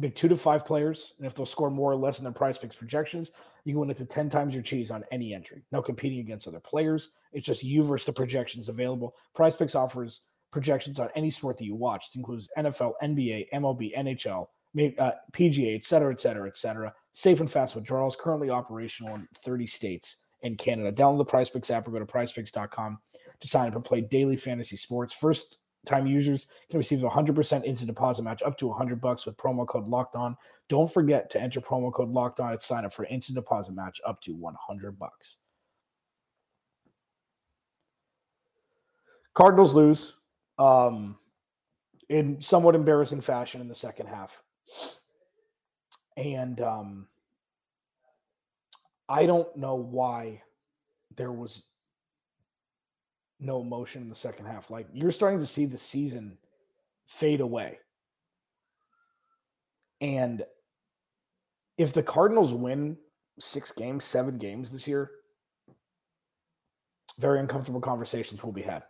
Pick 0.00 0.16
two 0.16 0.28
to 0.28 0.36
five 0.36 0.66
players, 0.66 1.12
and 1.18 1.26
if 1.26 1.34
they'll 1.34 1.46
score 1.46 1.70
more 1.70 1.92
or 1.92 1.96
less 1.96 2.16
than 2.16 2.24
their 2.24 2.32
Prize 2.32 2.58
Picks 2.58 2.74
projections, 2.74 3.30
you 3.64 3.72
can 3.72 3.80
win 3.80 3.90
up 3.90 3.96
to 3.98 4.04
10 4.04 4.28
times 4.28 4.52
your 4.52 4.62
cheese 4.62 4.90
on 4.90 5.04
any 5.12 5.32
entry. 5.32 5.62
No 5.70 5.80
competing 5.82 6.18
against 6.18 6.48
other 6.48 6.58
players. 6.58 7.10
It's 7.32 7.46
just 7.46 7.62
you 7.62 7.84
versus 7.84 8.06
the 8.06 8.12
projections 8.12 8.68
available. 8.68 9.14
Prize 9.34 9.54
Picks 9.54 9.76
offers 9.76 10.22
projections 10.50 10.98
on 10.98 11.10
any 11.14 11.30
sport 11.30 11.58
that 11.58 11.64
you 11.64 11.76
watch. 11.76 12.08
It 12.08 12.18
includes 12.18 12.48
NFL, 12.58 12.94
NBA, 13.02 13.50
MLB, 13.52 13.96
NHL, 13.96 14.48
uh, 14.98 15.12
PGA, 15.32 15.76
et 15.76 15.84
cetera, 15.84 16.12
et 16.12 16.20
cetera, 16.20 16.48
et 16.48 16.56
cetera. 16.56 16.92
Safe 17.12 17.38
and 17.38 17.50
fast 17.50 17.76
withdrawals, 17.76 18.16
currently 18.16 18.50
operational 18.50 19.14
in 19.14 19.28
30 19.38 19.66
states 19.66 20.16
and 20.42 20.58
Canada. 20.58 20.92
Download 20.92 21.18
the 21.18 21.24
Prize 21.24 21.48
Picks 21.48 21.70
app 21.70 21.86
or 21.88 21.92
go 21.92 21.98
to 21.98 22.06
prizepicks.com 22.06 22.98
to 23.40 23.48
sign 23.48 23.68
up 23.68 23.74
and 23.74 23.84
play 23.84 24.00
daily 24.00 24.36
fantasy 24.36 24.76
sports. 24.76 25.14
First 25.14 25.58
time 25.86 26.06
users 26.06 26.46
can 26.70 26.78
receive 26.78 27.02
a 27.04 27.08
100% 27.08 27.64
instant 27.64 27.88
deposit 27.88 28.22
match 28.22 28.42
up 28.42 28.56
to 28.58 28.66
100 28.66 29.00
bucks 29.00 29.26
with 29.26 29.36
promo 29.36 29.66
code 29.66 29.86
locked 29.86 30.16
on. 30.16 30.36
Don't 30.68 30.92
forget 30.92 31.30
to 31.30 31.40
enter 31.40 31.60
promo 31.60 31.92
code 31.92 32.10
locked 32.10 32.40
on 32.40 32.52
at 32.52 32.62
sign 32.62 32.84
up 32.84 32.92
for 32.92 33.04
instant 33.06 33.36
deposit 33.36 33.72
match 33.72 34.00
up 34.06 34.20
to 34.22 34.34
100 34.34 34.98
bucks. 34.98 35.38
Cardinals 39.34 39.74
lose 39.74 40.16
um, 40.58 41.16
in 42.08 42.40
somewhat 42.40 42.74
embarrassing 42.74 43.20
fashion 43.20 43.60
in 43.60 43.68
the 43.68 43.74
second 43.74 44.06
half. 44.06 44.42
And 46.16 46.60
um, 46.60 47.08
I 49.08 49.26
don't 49.26 49.54
know 49.56 49.74
why 49.74 50.42
there 51.16 51.32
was 51.32 51.64
no 53.40 53.60
emotion 53.60 54.02
in 54.02 54.08
the 54.08 54.14
second 54.14 54.46
half. 54.46 54.70
Like 54.70 54.86
you're 54.92 55.12
starting 55.12 55.40
to 55.40 55.46
see 55.46 55.66
the 55.66 55.78
season 55.78 56.38
fade 57.06 57.40
away. 57.40 57.78
And 60.00 60.44
if 61.78 61.92
the 61.92 62.02
Cardinals 62.02 62.52
win 62.52 62.96
six 63.40 63.72
games, 63.72 64.04
seven 64.04 64.38
games 64.38 64.70
this 64.70 64.86
year, 64.86 65.10
very 67.18 67.40
uncomfortable 67.40 67.80
conversations 67.80 68.42
will 68.42 68.52
be 68.52 68.62
had. 68.62 68.82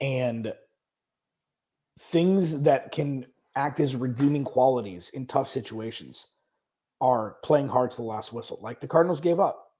And 0.00 0.52
things 1.98 2.62
that 2.62 2.92
can 2.92 3.26
act 3.54 3.80
as 3.80 3.96
redeeming 3.96 4.44
qualities 4.44 5.10
in 5.12 5.26
tough 5.26 5.48
situations 5.48 6.28
are 7.00 7.36
playing 7.42 7.68
hard 7.68 7.90
to 7.90 7.96
the 7.96 8.02
last 8.02 8.32
whistle. 8.32 8.58
Like 8.62 8.80
the 8.80 8.88
Cardinals 8.88 9.20
gave 9.20 9.40
up. 9.40 9.72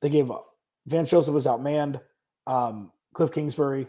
They 0.00 0.08
gave 0.08 0.30
up. 0.30 0.46
Vance 0.86 1.10
Joseph 1.10 1.34
was 1.34 1.46
outmanned. 1.46 2.00
Um, 2.46 2.92
Cliff 3.14 3.32
Kingsbury, 3.32 3.88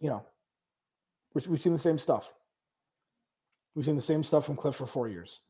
you 0.00 0.08
know, 0.08 0.24
we've 1.34 1.60
seen 1.60 1.72
the 1.72 1.78
same 1.78 1.98
stuff. 1.98 2.32
We've 3.74 3.84
seen 3.84 3.96
the 3.96 4.02
same 4.02 4.22
stuff 4.22 4.46
from 4.46 4.56
Cliff 4.56 4.76
for 4.76 4.86
four 4.86 5.08
years. 5.08 5.40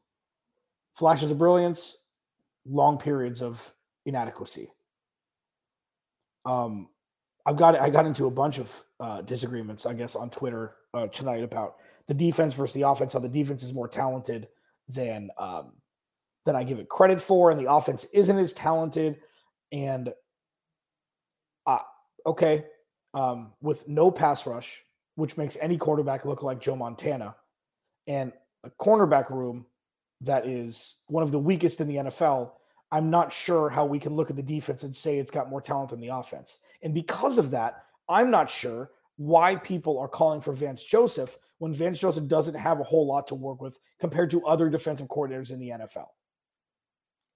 Flashes 0.97 1.30
of 1.30 1.38
brilliance, 1.38 1.99
long 2.66 2.99
periods 2.99 3.42
of 3.42 3.73
inadequacy. 4.06 4.71
Um, 6.47 6.88
I've 7.47 7.56
got 7.56 7.78
I 7.78 7.90
got 7.90 8.06
into 8.06 8.26
a 8.26 8.30
bunch 8.30 8.59
of 8.59 8.85
uh, 9.00 9.23
disagreements, 9.23 9.87
I 9.87 9.92
guess, 9.92 10.16
on 10.16 10.30
Twitter 10.30 10.76
uh, 10.94 11.09
tonight 11.09 11.44
about 11.44 11.76
the 12.06 12.14
defense 12.14 12.54
versus 12.54 12.75
the 12.75 12.83
offense. 12.83 13.12
How 13.12 13.18
the 13.18 13.28
defense 13.28 13.62
is 13.62 13.75
more 13.75 13.88
talented 13.88 14.49
than 14.88 15.30
um, 15.37 15.73
than 16.45 16.57
I 16.57 16.65
give 16.65 16.79
it 16.79 16.89
credit 16.89 17.21
for, 17.21 17.51
and 17.51 17.59
the 17.59 17.71
offense 17.73 18.07
isn't 18.13 18.39
as 18.39 18.53
talented. 18.53 19.19
And 19.73 20.13
uh, 21.67 21.79
okay, 22.27 22.65
um, 23.15 23.53
with 23.61 23.89
no 23.89 24.11
pass 24.11 24.47
rush, 24.47 24.83
which 25.17 25.37
makes 25.37 25.57
any 25.61 25.77
quarterback 25.77 26.25
look 26.25 26.43
like 26.43 26.61
Joe 26.61 26.77
Montana, 26.77 27.37
and 28.07 28.33
a 28.65 28.71
cornerback 28.71 29.31
room 29.31 29.67
that 30.21 30.47
is 30.47 30.97
one 31.09 31.23
of 31.23 31.33
the 31.33 31.39
weakest 31.39 31.81
in 31.81 31.89
the 31.89 31.97
NFL. 31.97 32.53
I'm 32.93 33.11
not 33.11 33.33
sure 33.33 33.69
how 33.69 33.85
we 33.85 33.99
can 33.99 34.15
look 34.15 34.31
at 34.31 34.37
the 34.37 34.43
defense 34.43 34.85
and 34.85 34.95
say 34.95 35.19
it's 35.19 35.31
got 35.31 35.51
more 35.51 35.61
talent 35.61 35.91
than 35.91 36.01
the 36.01 36.09
offense. 36.09 36.59
And 36.83 36.95
because 36.95 37.39
of 37.39 37.51
that, 37.51 37.85
I'm 38.09 38.31
not 38.31 38.49
sure 38.49 38.91
why 39.17 39.57
people 39.57 39.99
are 39.99 40.09
calling 40.09 40.41
for 40.41 40.53
Vance 40.53 40.83
Joseph 40.83 41.39
when 41.59 41.73
Vance 41.73 41.99
Joseph 41.99 42.27
doesn't 42.27 42.55
have 42.55 42.81
a 42.81 42.85
whole 42.85 43.07
lot 43.07 43.27
to 43.29 43.35
work 43.35 43.61
with 43.61 43.79
compared 43.99 44.31
to 44.31 44.45
other 44.45 44.69
defensive 44.69 45.09
coordinators 45.09 45.51
in 45.51 45.59
the 45.59 45.71
NFL. 45.71 46.07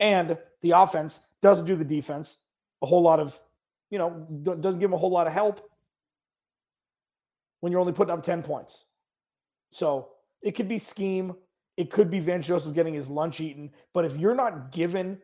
And 0.00 0.38
the 0.62 0.72
offense 0.72 1.20
doesn't 1.42 1.66
do 1.66 1.76
the 1.76 1.84
defense 1.84 2.38
a 2.82 2.86
whole 2.86 3.02
lot 3.02 3.20
of, 3.20 3.38
you 3.90 3.98
know, 3.98 4.10
doesn't 4.42 4.78
give 4.78 4.90
them 4.90 4.94
a 4.94 4.98
whole 4.98 5.10
lot 5.10 5.26
of 5.26 5.32
help 5.32 5.68
when 7.60 7.72
you're 7.72 7.80
only 7.80 7.92
putting 7.92 8.12
up 8.12 8.22
10 8.22 8.42
points. 8.42 8.84
So 9.72 10.10
it 10.42 10.52
could 10.52 10.68
be 10.68 10.78
scheme. 10.78 11.34
It 11.76 11.90
could 11.90 12.10
be 12.10 12.20
Vance 12.20 12.46
Joseph 12.46 12.74
getting 12.74 12.94
his 12.94 13.08
lunch 13.08 13.40
eaten. 13.40 13.70
But 13.94 14.04
if 14.04 14.16
you're 14.16 14.34
not 14.34 14.72
given 14.72 15.18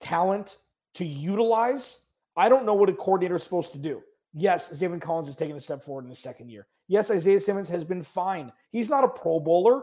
talent 0.00 0.56
to 0.94 1.04
utilize, 1.04 2.00
I 2.36 2.48
don't 2.48 2.66
know 2.66 2.74
what 2.74 2.88
a 2.88 2.92
coordinator 2.92 3.36
is 3.36 3.42
supposed 3.42 3.72
to 3.72 3.78
do. 3.78 4.02
Yes, 4.34 4.70
Zaven 4.70 5.00
Collins 5.00 5.28
has 5.28 5.36
taken 5.36 5.56
a 5.56 5.60
step 5.60 5.82
forward 5.82 6.04
in 6.04 6.10
his 6.10 6.18
second 6.18 6.50
year. 6.50 6.66
Yes, 6.88 7.10
Isaiah 7.10 7.40
Simmons 7.40 7.68
has 7.70 7.84
been 7.84 8.02
fine. 8.02 8.52
He's 8.70 8.90
not 8.90 9.04
a 9.04 9.08
Pro 9.08 9.40
Bowler. 9.40 9.80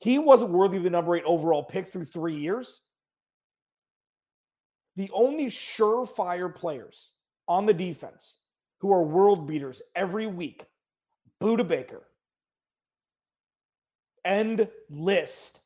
He 0.00 0.18
wasn't 0.18 0.50
worthy 0.50 0.76
of 0.76 0.82
the 0.82 0.90
number 0.90 1.16
eight 1.16 1.24
overall 1.24 1.62
pick 1.62 1.86
through 1.86 2.04
three 2.04 2.36
years. 2.36 2.82
The 4.96 5.10
only 5.12 5.46
surefire 5.46 6.54
players 6.54 7.10
on 7.48 7.66
the 7.66 7.74
defense 7.74 8.36
who 8.78 8.92
are 8.92 9.02
world 9.02 9.46
beaters 9.46 9.82
every 9.94 10.26
week 10.26 10.66
Budda 11.42 11.66
Baker. 11.66 12.02
End 14.24 14.68
list. 14.88 15.60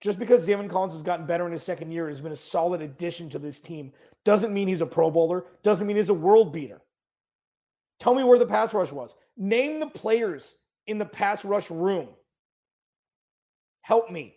Just 0.00 0.18
because 0.18 0.46
Zaven 0.46 0.70
Collins 0.70 0.94
has 0.94 1.02
gotten 1.02 1.26
better 1.26 1.46
in 1.46 1.52
his 1.52 1.62
second 1.62 1.92
year, 1.92 2.08
has 2.08 2.20
been 2.20 2.32
a 2.32 2.36
solid 2.36 2.80
addition 2.80 3.28
to 3.30 3.38
this 3.38 3.60
team, 3.60 3.92
doesn't 4.24 4.54
mean 4.54 4.68
he's 4.68 4.80
a 4.80 4.86
Pro 4.86 5.10
Bowler, 5.10 5.44
doesn't 5.62 5.86
mean 5.86 5.96
he's 5.96 6.08
a 6.08 6.14
world 6.14 6.52
beater. 6.52 6.80
Tell 7.98 8.14
me 8.14 8.24
where 8.24 8.38
the 8.38 8.46
pass 8.46 8.72
rush 8.72 8.92
was. 8.92 9.14
Name 9.36 9.78
the 9.78 9.86
players 9.86 10.56
in 10.86 10.98
the 10.98 11.04
pass 11.04 11.44
rush 11.44 11.70
room. 11.70 12.08
Help 13.82 14.10
me. 14.10 14.34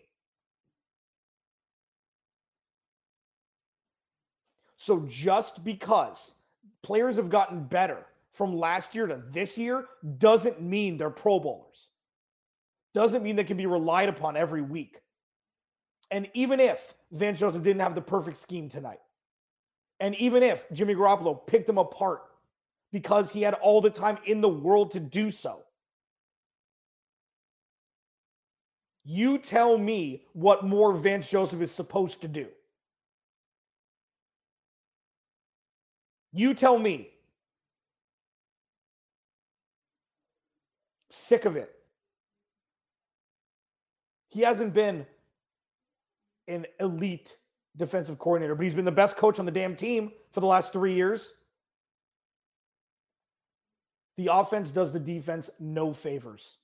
So 4.84 5.02
just 5.08 5.64
because 5.64 6.34
players 6.82 7.16
have 7.16 7.30
gotten 7.30 7.64
better 7.64 8.04
from 8.34 8.54
last 8.54 8.94
year 8.94 9.06
to 9.06 9.22
this 9.30 9.56
year 9.56 9.86
doesn't 10.18 10.60
mean 10.60 10.98
they're 10.98 11.08
Pro 11.08 11.40
Bowlers. 11.40 11.88
Doesn't 12.92 13.22
mean 13.22 13.34
they 13.34 13.44
can 13.44 13.56
be 13.56 13.64
relied 13.64 14.10
upon 14.10 14.36
every 14.36 14.60
week. 14.60 15.00
And 16.10 16.28
even 16.34 16.60
if 16.60 16.92
Vance 17.12 17.40
Joseph 17.40 17.62
didn't 17.62 17.80
have 17.80 17.94
the 17.94 18.02
perfect 18.02 18.36
scheme 18.36 18.68
tonight, 18.68 19.00
and 20.00 20.14
even 20.16 20.42
if 20.42 20.66
Jimmy 20.70 20.94
Garoppolo 20.94 21.46
picked 21.46 21.66
him 21.66 21.78
apart 21.78 22.20
because 22.92 23.30
he 23.32 23.40
had 23.40 23.54
all 23.54 23.80
the 23.80 23.88
time 23.88 24.18
in 24.26 24.42
the 24.42 24.50
world 24.50 24.90
to 24.90 25.00
do 25.00 25.30
so, 25.30 25.62
you 29.02 29.38
tell 29.38 29.78
me 29.78 30.26
what 30.34 30.62
more 30.62 30.92
Vance 30.92 31.30
Joseph 31.30 31.62
is 31.62 31.72
supposed 31.72 32.20
to 32.20 32.28
do. 32.28 32.48
You 36.34 36.52
tell 36.52 36.78
me. 36.78 37.10
Sick 41.10 41.44
of 41.44 41.56
it. 41.56 41.70
He 44.28 44.40
hasn't 44.40 44.74
been 44.74 45.06
an 46.48 46.66
elite 46.80 47.36
defensive 47.76 48.18
coordinator, 48.18 48.56
but 48.56 48.64
he's 48.64 48.74
been 48.74 48.84
the 48.84 48.90
best 48.90 49.16
coach 49.16 49.38
on 49.38 49.46
the 49.46 49.52
damn 49.52 49.76
team 49.76 50.10
for 50.32 50.40
the 50.40 50.46
last 50.46 50.72
three 50.72 50.94
years. 50.94 51.32
The 54.16 54.28
offense 54.32 54.72
does 54.72 54.92
the 54.92 55.00
defense 55.00 55.50
no 55.60 55.92
favors. 55.92 56.58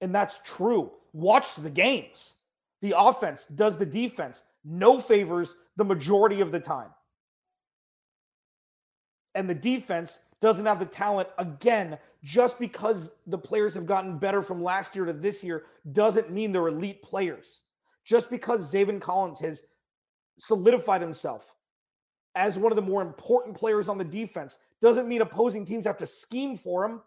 And 0.00 0.14
that's 0.14 0.40
true. 0.44 0.90
Watch 1.12 1.56
the 1.56 1.70
games. 1.70 2.34
The 2.80 2.94
offense 2.98 3.44
does 3.54 3.76
the 3.76 3.86
defense 3.86 4.42
no 4.64 4.98
favors 4.98 5.54
the 5.76 5.84
majority 5.84 6.40
of 6.40 6.52
the 6.52 6.60
time. 6.60 6.88
And 9.34 9.48
the 9.48 9.54
defense 9.54 10.20
doesn't 10.40 10.66
have 10.66 10.78
the 10.78 10.86
talent 10.86 11.28
again 11.38 11.98
just 12.22 12.58
because 12.58 13.10
the 13.26 13.38
players 13.38 13.74
have 13.74 13.86
gotten 13.86 14.18
better 14.18 14.42
from 14.42 14.62
last 14.62 14.94
year 14.94 15.04
to 15.04 15.12
this 15.12 15.42
year 15.42 15.64
doesn't 15.92 16.30
mean 16.30 16.52
they're 16.52 16.68
elite 16.68 17.02
players. 17.02 17.60
Just 18.04 18.30
because 18.30 18.72
Zaven 18.72 19.00
Collins 19.00 19.40
has 19.40 19.62
solidified 20.38 21.00
himself 21.00 21.54
as 22.34 22.58
one 22.58 22.72
of 22.72 22.76
the 22.76 22.82
more 22.82 23.02
important 23.02 23.56
players 23.56 23.88
on 23.88 23.98
the 23.98 24.04
defense 24.04 24.58
doesn't 24.82 25.08
mean 25.08 25.22
opposing 25.22 25.64
teams 25.64 25.86
have 25.86 25.98
to 25.98 26.06
scheme 26.06 26.56
for 26.56 26.84
him. 26.84 27.00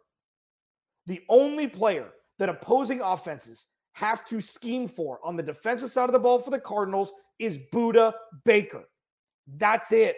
The 1.06 1.22
only 1.30 1.68
player 1.68 2.08
that 2.40 2.50
opposing 2.50 3.02
offenses 3.02 3.68
have 3.94 4.26
to 4.26 4.42
scheme 4.42 4.88
for 4.88 5.20
on 5.24 5.36
the 5.36 5.44
defensive 5.44 5.90
side 5.90 6.10
of 6.10 6.14
the 6.14 6.20
ball 6.20 6.40
for 6.40 6.52
the 6.52 6.60
Cardinals 6.60 7.14
is 7.40 7.58
Budda 7.74 8.14
Baker. 8.46 8.84
That's 9.58 9.92
it. 9.92 10.18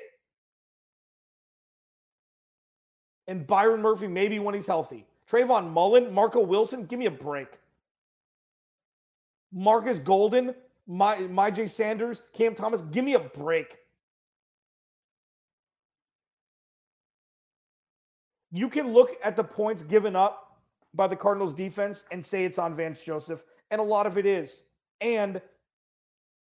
And 3.30 3.46
Byron 3.46 3.84
Murphy, 3.84 4.08
maybe 4.08 4.40
when 4.40 4.56
he's 4.56 4.66
healthy. 4.66 5.06
Trayvon 5.30 5.72
Mullen, 5.72 6.12
Marco 6.12 6.42
Wilson, 6.42 6.86
give 6.86 6.98
me 6.98 7.06
a 7.06 7.12
break. 7.12 7.60
Marcus 9.54 10.00
Golden, 10.00 10.56
my 10.88 11.18
Myjai 11.18 11.70
Sanders, 11.70 12.24
Cam 12.34 12.56
Thomas, 12.56 12.82
give 12.90 13.06
me 13.06 13.14
a 13.14 13.20
break. 13.20 13.78
You 18.52 18.68
can 18.68 18.94
look 18.94 19.12
at 19.24 19.36
the 19.36 19.44
points 19.44 19.84
given 19.84 20.16
up 20.16 20.60
by 20.96 21.06
the 21.06 21.16
Cardinals 21.16 21.54
defense 21.54 22.06
and 22.12 22.26
say 22.26 22.46
it's 22.46 22.58
on 22.58 22.74
Vance 22.74 23.04
Joseph, 23.04 23.44
and 23.70 23.80
a 23.80 23.84
lot 23.84 24.08
of 24.08 24.18
it 24.18 24.26
is. 24.26 24.64
And 25.02 25.40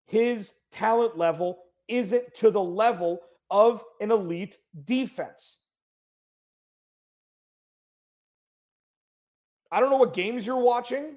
his 0.07 0.53
talent 0.71 1.19
level 1.19 1.59
isn't 1.87 2.33
to 2.37 2.49
the 2.49 2.59
level 2.59 3.21
of 3.51 3.83
an 4.01 4.09
elite 4.09 4.57
defense. 4.85 5.58
I 9.71 9.79
don't 9.79 9.89
know 9.89 9.97
what 9.97 10.13
games 10.13 10.45
you're 10.45 10.57
watching. 10.57 11.15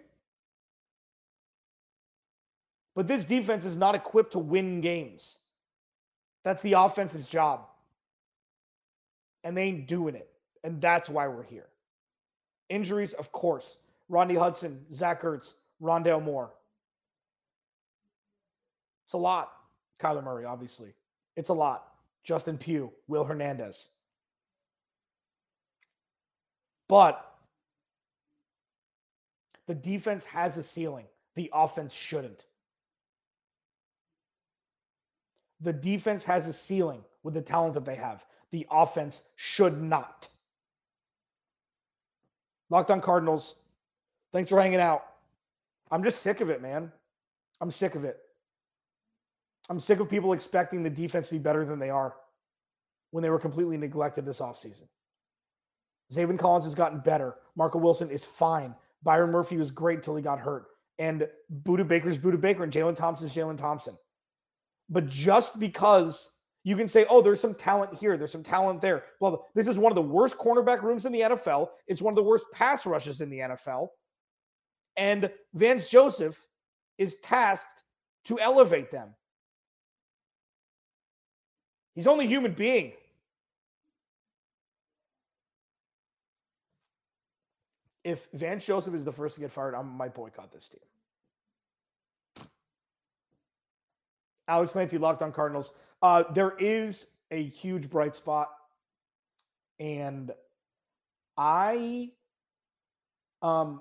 But 2.94 3.08
this 3.08 3.24
defense 3.24 3.64
is 3.64 3.76
not 3.76 3.94
equipped 3.94 4.32
to 4.32 4.38
win 4.38 4.80
games. 4.80 5.36
That's 6.44 6.62
the 6.62 6.74
offense's 6.74 7.26
job. 7.26 7.66
And 9.44 9.56
they 9.56 9.62
ain't 9.62 9.88
doing 9.88 10.14
it. 10.14 10.28
And 10.62 10.80
that's 10.80 11.08
why 11.08 11.26
we're 11.28 11.42
here. 11.42 11.68
Injuries, 12.68 13.14
of 13.14 13.32
course. 13.32 13.76
Rodney 14.08 14.34
Hudson, 14.34 14.84
Zach 14.92 15.22
Ertz, 15.22 15.54
Rondale 15.82 16.22
Moore. 16.22 16.50
It's 19.06 19.14
a 19.14 19.18
lot. 19.18 19.50
Kyler 19.98 20.22
Murray, 20.22 20.44
obviously. 20.44 20.92
It's 21.36 21.48
a 21.48 21.54
lot. 21.54 21.84
Justin 22.24 22.58
Pugh, 22.58 22.92
Will 23.08 23.24
Hernandez. 23.24 23.88
But 26.88 27.31
the 29.66 29.74
defense 29.74 30.24
has 30.26 30.58
a 30.58 30.62
ceiling. 30.62 31.06
The 31.34 31.50
offense 31.52 31.94
shouldn't. 31.94 32.44
The 35.60 35.72
defense 35.72 36.24
has 36.24 36.46
a 36.46 36.52
ceiling 36.52 37.04
with 37.22 37.34
the 37.34 37.42
talent 37.42 37.74
that 37.74 37.84
they 37.84 37.94
have. 37.94 38.24
The 38.50 38.66
offense 38.70 39.22
should 39.36 39.80
not. 39.80 40.28
Locked 42.68 42.90
on 42.90 43.00
Cardinals. 43.00 43.54
Thanks 44.32 44.50
for 44.50 44.60
hanging 44.60 44.80
out. 44.80 45.04
I'm 45.90 46.02
just 46.02 46.22
sick 46.22 46.40
of 46.40 46.50
it, 46.50 46.60
man. 46.60 46.90
I'm 47.60 47.70
sick 47.70 47.94
of 47.94 48.04
it. 48.04 48.18
I'm 49.70 49.78
sick 49.78 50.00
of 50.00 50.08
people 50.08 50.32
expecting 50.32 50.82
the 50.82 50.90
defense 50.90 51.28
to 51.28 51.34
be 51.34 51.38
better 51.38 51.64
than 51.64 51.78
they 51.78 51.90
are 51.90 52.14
when 53.10 53.22
they 53.22 53.30
were 53.30 53.38
completely 53.38 53.76
neglected 53.76 54.26
this 54.26 54.40
offseason. 54.40 54.88
Zaven 56.12 56.38
Collins 56.38 56.64
has 56.64 56.74
gotten 56.74 56.98
better. 56.98 57.36
Marco 57.56 57.78
Wilson 57.78 58.10
is 58.10 58.24
fine. 58.24 58.74
Byron 59.02 59.30
Murphy 59.30 59.56
was 59.56 59.70
great 59.70 59.98
until 59.98 60.16
he 60.16 60.22
got 60.22 60.38
hurt. 60.38 60.66
And 60.98 61.26
Budda 61.64 61.86
Baker's 61.86 62.18
Budda 62.18 62.40
Baker 62.40 62.62
and 62.62 62.72
Jalen 62.72 62.96
Thompson's 62.96 63.34
Jalen 63.34 63.58
Thompson. 63.58 63.96
But 64.88 65.08
just 65.08 65.58
because 65.58 66.30
you 66.64 66.76
can 66.76 66.86
say, 66.86 67.06
oh, 67.10 67.22
there's 67.22 67.40
some 67.40 67.54
talent 67.54 67.94
here, 67.94 68.16
there's 68.16 68.30
some 68.30 68.42
talent 68.42 68.80
there. 68.80 69.04
Well, 69.20 69.46
this 69.54 69.66
is 69.66 69.78
one 69.78 69.90
of 69.90 69.96
the 69.96 70.02
worst 70.02 70.38
cornerback 70.38 70.82
rooms 70.82 71.06
in 71.06 71.12
the 71.12 71.20
NFL. 71.20 71.68
It's 71.88 72.02
one 72.02 72.12
of 72.12 72.16
the 72.16 72.22
worst 72.22 72.44
pass 72.52 72.86
rushes 72.86 73.20
in 73.20 73.30
the 73.30 73.38
NFL. 73.38 73.88
And 74.96 75.30
Vance 75.54 75.88
Joseph 75.88 76.40
is 76.98 77.16
tasked 77.22 77.82
to 78.26 78.38
elevate 78.38 78.90
them. 78.90 79.14
He's 81.94 82.06
only 82.06 82.26
human 82.26 82.52
being. 82.52 82.92
If 88.04 88.28
Vance 88.32 88.64
Joseph 88.64 88.94
is 88.94 89.04
the 89.04 89.12
first 89.12 89.36
to 89.36 89.40
get 89.40 89.52
fired, 89.52 89.74
I 89.74 89.82
might 89.82 90.14
boycott 90.14 90.52
this 90.52 90.68
team. 90.68 90.80
Alex 94.48 94.72
Clancy, 94.72 94.98
Locked 94.98 95.22
on 95.22 95.32
Cardinals. 95.32 95.72
Uh, 96.02 96.24
there 96.32 96.56
is 96.58 97.06
a 97.30 97.42
huge 97.42 97.88
bright 97.88 98.16
spot, 98.16 98.50
and 99.78 100.32
I, 101.36 102.10
um, 103.40 103.80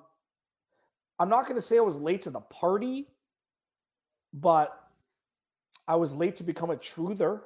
I'm 1.20 1.30
not 1.30 1.44
going 1.44 1.56
to 1.56 1.62
say 1.62 1.78
I 1.78 1.82
was 1.82 1.96
late 1.96 2.22
to 2.24 2.30
the 2.30 2.40
party, 2.40 3.08
but 4.34 4.78
I 5.88 5.96
was 5.96 6.14
late 6.14 6.38
to 6.38 6.44
become 6.44 6.70
a 6.70 6.78
truther. 6.78 7.42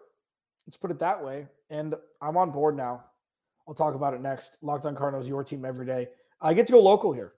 Let's 0.67 0.77
put 0.77 0.91
it 0.91 1.00
that 1.00 1.24
way. 1.24 1.48
And 1.70 1.96
I'm 2.22 2.38
on 2.38 2.51
board 2.51 2.75
now. 2.75 3.03
I'll 3.67 3.74
talk 3.74 3.96
about 3.96 4.13
it 4.13 4.22
next. 4.22 4.58
Locked 4.62 4.86
on 4.86 4.96
Cardinals, 4.96 5.27
your 5.27 5.44
team 5.44 5.65
every 5.65 5.86
day. 5.86 6.10
I 6.42 6.54
get 6.54 6.68
to 6.68 6.74
go 6.74 6.82
local 6.82 7.13
here. 7.13 7.34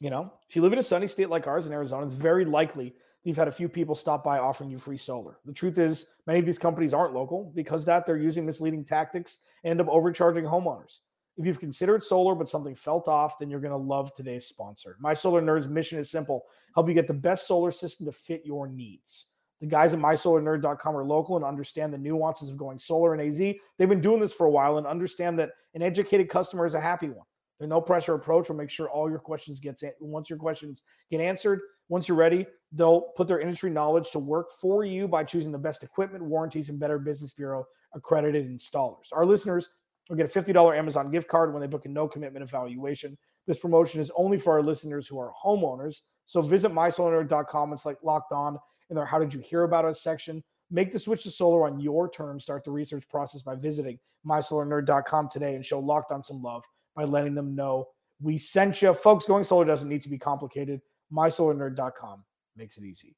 You 0.00 0.10
know, 0.10 0.32
if 0.48 0.56
you 0.56 0.62
live 0.62 0.72
in 0.72 0.78
a 0.78 0.82
sunny 0.82 1.06
state 1.06 1.30
like 1.30 1.46
ours 1.46 1.66
in 1.66 1.72
Arizona, 1.72 2.06
it's 2.06 2.14
very 2.14 2.44
likely 2.44 2.94
you've 3.22 3.36
had 3.36 3.48
a 3.48 3.52
few 3.52 3.68
people 3.68 3.94
stop 3.94 4.24
by 4.24 4.38
offering 4.38 4.68
you 4.68 4.78
free 4.78 4.96
solar. 4.96 5.38
The 5.44 5.52
truth 5.52 5.78
is, 5.78 6.06
many 6.26 6.40
of 6.40 6.46
these 6.46 6.58
companies 6.58 6.92
aren't 6.92 7.14
local 7.14 7.52
because 7.54 7.84
that 7.84 8.04
they're 8.04 8.16
using 8.16 8.44
misleading 8.44 8.84
tactics 8.84 9.38
and 9.62 9.70
end 9.70 9.80
up 9.80 9.88
overcharging 9.88 10.44
homeowners. 10.44 10.98
If 11.36 11.46
you've 11.46 11.60
considered 11.60 12.02
solar 12.02 12.34
but 12.34 12.48
something 12.48 12.74
felt 12.74 13.08
off, 13.08 13.38
then 13.38 13.48
you're 13.48 13.60
going 13.60 13.70
to 13.70 13.76
love 13.76 14.12
today's 14.12 14.46
sponsor. 14.46 14.96
My 14.98 15.14
Solar 15.14 15.40
Nerd's 15.40 15.68
mission 15.68 15.98
is 15.98 16.10
simple: 16.10 16.46
help 16.74 16.88
you 16.88 16.94
get 16.94 17.06
the 17.06 17.14
best 17.14 17.46
solar 17.46 17.70
system 17.70 18.06
to 18.06 18.12
fit 18.12 18.42
your 18.44 18.66
needs. 18.66 19.26
The 19.60 19.68
guys 19.68 19.94
at 19.94 20.00
mysolarnerd.com 20.00 20.96
are 20.96 21.04
local 21.04 21.36
and 21.36 21.44
understand 21.44 21.94
the 21.94 21.98
nuances 21.98 22.50
of 22.50 22.56
going 22.56 22.80
solar 22.80 23.14
in 23.14 23.20
AZ. 23.20 23.38
They've 23.38 23.88
been 23.88 24.00
doing 24.00 24.20
this 24.20 24.34
for 24.34 24.46
a 24.46 24.50
while 24.50 24.76
and 24.76 24.86
understand 24.88 25.38
that 25.38 25.52
an 25.74 25.82
educated 25.82 26.28
customer 26.28 26.66
is 26.66 26.74
a 26.74 26.80
happy 26.80 27.08
one. 27.08 27.26
The 27.62 27.68
no 27.68 27.80
pressure 27.80 28.14
approach 28.14 28.48
will 28.48 28.56
make 28.56 28.70
sure 28.70 28.90
all 28.90 29.08
your 29.08 29.20
questions 29.20 29.60
gets 29.60 29.84
once 30.00 30.28
your 30.28 30.36
questions 30.36 30.82
get 31.12 31.20
answered. 31.20 31.60
Once 31.88 32.08
you're 32.08 32.16
ready, 32.16 32.44
they'll 32.72 33.02
put 33.16 33.28
their 33.28 33.38
industry 33.38 33.70
knowledge 33.70 34.10
to 34.10 34.18
work 34.18 34.48
for 34.60 34.84
you 34.84 35.06
by 35.06 35.22
choosing 35.22 35.52
the 35.52 35.58
best 35.58 35.84
equipment, 35.84 36.24
warranties, 36.24 36.70
and 36.70 36.80
Better 36.80 36.98
Business 36.98 37.30
Bureau 37.30 37.64
accredited 37.94 38.50
installers. 38.50 39.12
Our 39.12 39.24
listeners 39.24 39.68
will 40.08 40.16
get 40.16 40.26
a 40.26 40.40
$50 40.40 40.76
Amazon 40.76 41.12
gift 41.12 41.28
card 41.28 41.52
when 41.52 41.60
they 41.60 41.68
book 41.68 41.86
a 41.86 41.88
no 41.88 42.08
commitment 42.08 42.42
evaluation. 42.42 43.16
This 43.46 43.60
promotion 43.60 44.00
is 44.00 44.10
only 44.16 44.38
for 44.40 44.54
our 44.54 44.62
listeners 44.64 45.06
who 45.06 45.20
are 45.20 45.32
homeowners. 45.44 46.02
So 46.26 46.42
visit 46.42 46.72
mysolar.com 46.72 47.72
It's 47.72 47.86
like 47.86 47.98
locked 48.02 48.32
on 48.32 48.58
in 48.90 48.96
their 48.96 49.06
How 49.06 49.20
Did 49.20 49.32
You 49.32 49.38
Hear 49.38 49.62
About 49.62 49.84
Us 49.84 50.02
section. 50.02 50.42
Make 50.68 50.90
the 50.90 50.98
switch 50.98 51.22
to 51.22 51.30
solar 51.30 51.64
on 51.64 51.78
your 51.78 52.10
terms. 52.10 52.42
Start 52.42 52.64
the 52.64 52.72
research 52.72 53.08
process 53.08 53.40
by 53.42 53.54
visiting 53.54 54.00
mysolarnerd.com 54.26 55.28
today 55.28 55.54
and 55.54 55.64
show 55.64 55.78
locked 55.78 56.10
on 56.10 56.24
some 56.24 56.42
love 56.42 56.64
by 56.94 57.04
letting 57.04 57.34
them 57.34 57.54
know 57.54 57.88
we 58.22 58.38
sent 58.38 58.80
you. 58.80 58.94
Folks, 58.94 59.26
going 59.26 59.44
solar 59.44 59.64
doesn't 59.64 59.88
need 59.88 60.02
to 60.02 60.08
be 60.08 60.18
complicated. 60.18 60.80
MySolarNerd.com 61.12 62.24
makes 62.56 62.78
it 62.78 62.84
easy. 62.84 63.16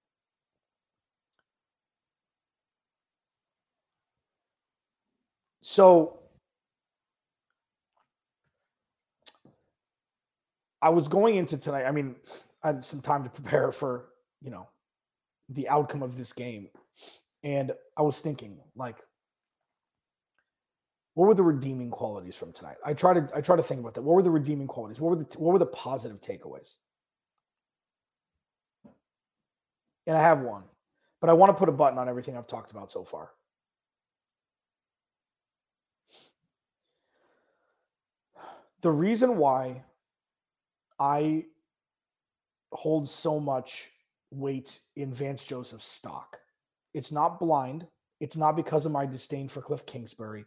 So 5.60 6.18
I 10.82 10.90
was 10.90 11.08
going 11.08 11.36
into 11.36 11.56
tonight. 11.56 11.84
I 11.84 11.90
mean, 11.90 12.16
I 12.62 12.68
had 12.68 12.84
some 12.84 13.00
time 13.00 13.24
to 13.24 13.30
prepare 13.30 13.72
for, 13.72 14.06
you 14.42 14.50
know, 14.50 14.68
the 15.48 15.68
outcome 15.68 16.02
of 16.02 16.18
this 16.18 16.32
game. 16.32 16.68
And 17.42 17.72
I 17.96 18.02
was 18.02 18.20
thinking, 18.20 18.58
like, 18.76 18.98
what 21.14 21.26
were 21.26 21.34
the 21.34 21.42
redeeming 21.42 21.90
qualities 21.90 22.34
from 22.34 22.52
tonight? 22.52 22.76
I 22.84 22.92
try 22.92 23.14
to 23.14 23.28
I 23.34 23.40
try 23.40 23.56
to 23.56 23.62
think 23.62 23.80
about 23.80 23.94
that. 23.94 24.02
What 24.02 24.14
were 24.14 24.22
the 24.22 24.30
redeeming 24.30 24.66
qualities? 24.66 25.00
What 25.00 25.10
were 25.10 25.24
the 25.24 25.38
what 25.38 25.52
were 25.52 25.58
the 25.58 25.66
positive 25.66 26.20
takeaways? 26.20 26.74
And 30.06 30.16
I 30.16 30.20
have 30.20 30.40
one, 30.42 30.64
but 31.20 31.30
I 31.30 31.32
want 31.32 31.50
to 31.50 31.54
put 31.54 31.68
a 31.68 31.72
button 31.72 31.98
on 31.98 32.08
everything 32.08 32.36
I've 32.36 32.46
talked 32.46 32.72
about 32.72 32.90
so 32.92 33.04
far. 33.04 33.30
The 38.82 38.90
reason 38.90 39.38
why 39.38 39.82
I 40.98 41.46
hold 42.72 43.08
so 43.08 43.40
much 43.40 43.90
weight 44.30 44.78
in 44.96 45.14
Vance 45.14 45.42
Joseph's 45.42 45.86
stock, 45.86 46.38
it's 46.92 47.10
not 47.10 47.40
blind. 47.40 47.86
It's 48.20 48.36
not 48.36 48.56
because 48.56 48.84
of 48.84 48.92
my 48.92 49.06
disdain 49.06 49.48
for 49.48 49.62
Cliff 49.62 49.86
Kingsbury. 49.86 50.44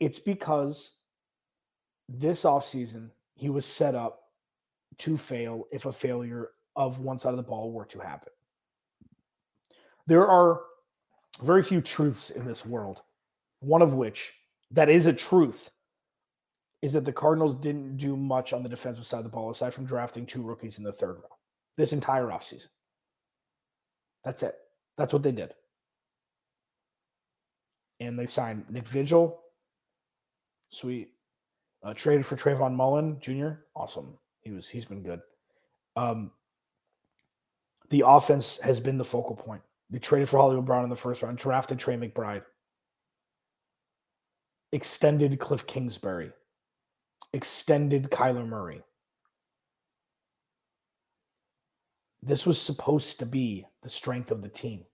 It's 0.00 0.18
because 0.18 0.98
this 2.08 2.44
offseason, 2.44 3.10
he 3.34 3.50
was 3.50 3.64
set 3.64 3.94
up 3.94 4.22
to 4.98 5.16
fail 5.16 5.66
if 5.70 5.86
a 5.86 5.92
failure 5.92 6.50
of 6.76 7.00
one 7.00 7.18
side 7.18 7.30
of 7.30 7.36
the 7.36 7.42
ball 7.42 7.72
were 7.72 7.84
to 7.86 8.00
happen. 8.00 8.32
There 10.06 10.26
are 10.26 10.60
very 11.42 11.62
few 11.62 11.80
truths 11.80 12.30
in 12.30 12.44
this 12.44 12.66
world, 12.66 13.02
one 13.60 13.82
of 13.82 13.94
which 13.94 14.32
that 14.72 14.88
is 14.88 15.06
a 15.06 15.12
truth 15.12 15.70
is 16.82 16.92
that 16.94 17.04
the 17.04 17.12
Cardinals 17.12 17.54
didn't 17.54 17.98
do 17.98 18.16
much 18.16 18.52
on 18.52 18.62
the 18.62 18.68
defensive 18.68 19.06
side 19.06 19.18
of 19.18 19.24
the 19.24 19.30
ball 19.30 19.50
aside 19.50 19.74
from 19.74 19.84
drafting 19.84 20.24
two 20.24 20.42
rookies 20.42 20.78
in 20.78 20.84
the 20.84 20.92
third 20.92 21.16
round 21.16 21.34
this 21.76 21.92
entire 21.92 22.26
offseason. 22.26 22.68
That's 24.24 24.42
it. 24.42 24.54
That's 24.96 25.12
what 25.12 25.22
they 25.22 25.32
did. 25.32 25.54
And 28.00 28.18
they 28.18 28.26
signed 28.26 28.64
Nick 28.68 28.86
Vigil, 28.86 29.40
Sweet. 30.70 31.10
Uh, 31.82 31.94
traded 31.94 32.26
for 32.26 32.36
Trayvon 32.36 32.74
Mullen 32.74 33.18
Jr. 33.20 33.62
Awesome. 33.74 34.18
He 34.42 34.50
was 34.50 34.68
he's 34.68 34.84
been 34.84 35.02
good. 35.02 35.20
Um, 35.96 36.30
the 37.90 38.04
offense 38.06 38.58
has 38.62 38.80
been 38.80 38.98
the 38.98 39.04
focal 39.04 39.36
point. 39.36 39.62
They 39.90 39.98
traded 39.98 40.28
for 40.28 40.38
Hollywood 40.38 40.66
Brown 40.66 40.84
in 40.84 40.90
the 40.90 40.96
first 40.96 41.22
round, 41.22 41.38
drafted 41.38 41.78
Trey 41.78 41.96
McBride, 41.96 42.42
extended 44.72 45.38
Cliff 45.40 45.66
Kingsbury, 45.66 46.30
extended 47.32 48.10
Kyler 48.10 48.46
Murray. 48.46 48.82
This 52.22 52.46
was 52.46 52.60
supposed 52.60 53.18
to 53.18 53.26
be 53.26 53.66
the 53.82 53.88
strength 53.88 54.30
of 54.30 54.42
the 54.42 54.48
team. 54.48 54.84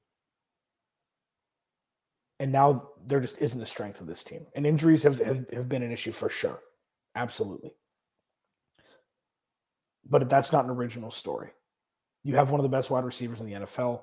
And 2.38 2.52
now 2.52 2.90
there 3.06 3.20
just 3.20 3.40
isn't 3.40 3.58
the 3.58 3.66
strength 3.66 4.00
of 4.00 4.06
this 4.06 4.22
team. 4.22 4.46
And 4.54 4.66
injuries 4.66 5.02
have, 5.02 5.18
have, 5.20 5.46
have 5.52 5.68
been 5.68 5.82
an 5.82 5.92
issue 5.92 6.12
for 6.12 6.28
sure. 6.28 6.60
Absolutely. 7.14 7.72
But 10.08 10.28
that's 10.28 10.52
not 10.52 10.64
an 10.64 10.70
original 10.70 11.10
story. 11.10 11.50
You 12.22 12.36
have 12.36 12.50
one 12.50 12.60
of 12.60 12.62
the 12.62 12.76
best 12.76 12.90
wide 12.90 13.04
receivers 13.04 13.40
in 13.40 13.46
the 13.46 13.52
NFL. 13.52 14.02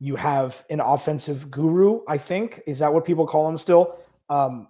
You 0.00 0.16
have 0.16 0.64
an 0.70 0.80
offensive 0.80 1.50
guru, 1.50 2.00
I 2.08 2.18
think. 2.18 2.62
Is 2.66 2.78
that 2.80 2.92
what 2.92 3.04
people 3.04 3.26
call 3.26 3.48
him 3.48 3.58
still? 3.58 3.98
Um, 4.28 4.68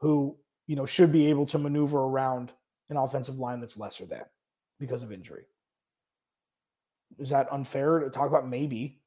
who, 0.00 0.36
you 0.66 0.76
know, 0.76 0.86
should 0.86 1.10
be 1.10 1.26
able 1.28 1.46
to 1.46 1.58
maneuver 1.58 1.98
around 1.98 2.52
an 2.90 2.96
offensive 2.96 3.38
line 3.38 3.60
that's 3.60 3.78
lesser 3.78 4.06
than 4.06 4.22
because 4.78 5.02
of 5.02 5.12
injury. 5.12 5.44
Is 7.18 7.30
that 7.30 7.52
unfair 7.52 8.00
to 8.00 8.10
talk 8.10 8.28
about? 8.28 8.48
Maybe. 8.48 9.00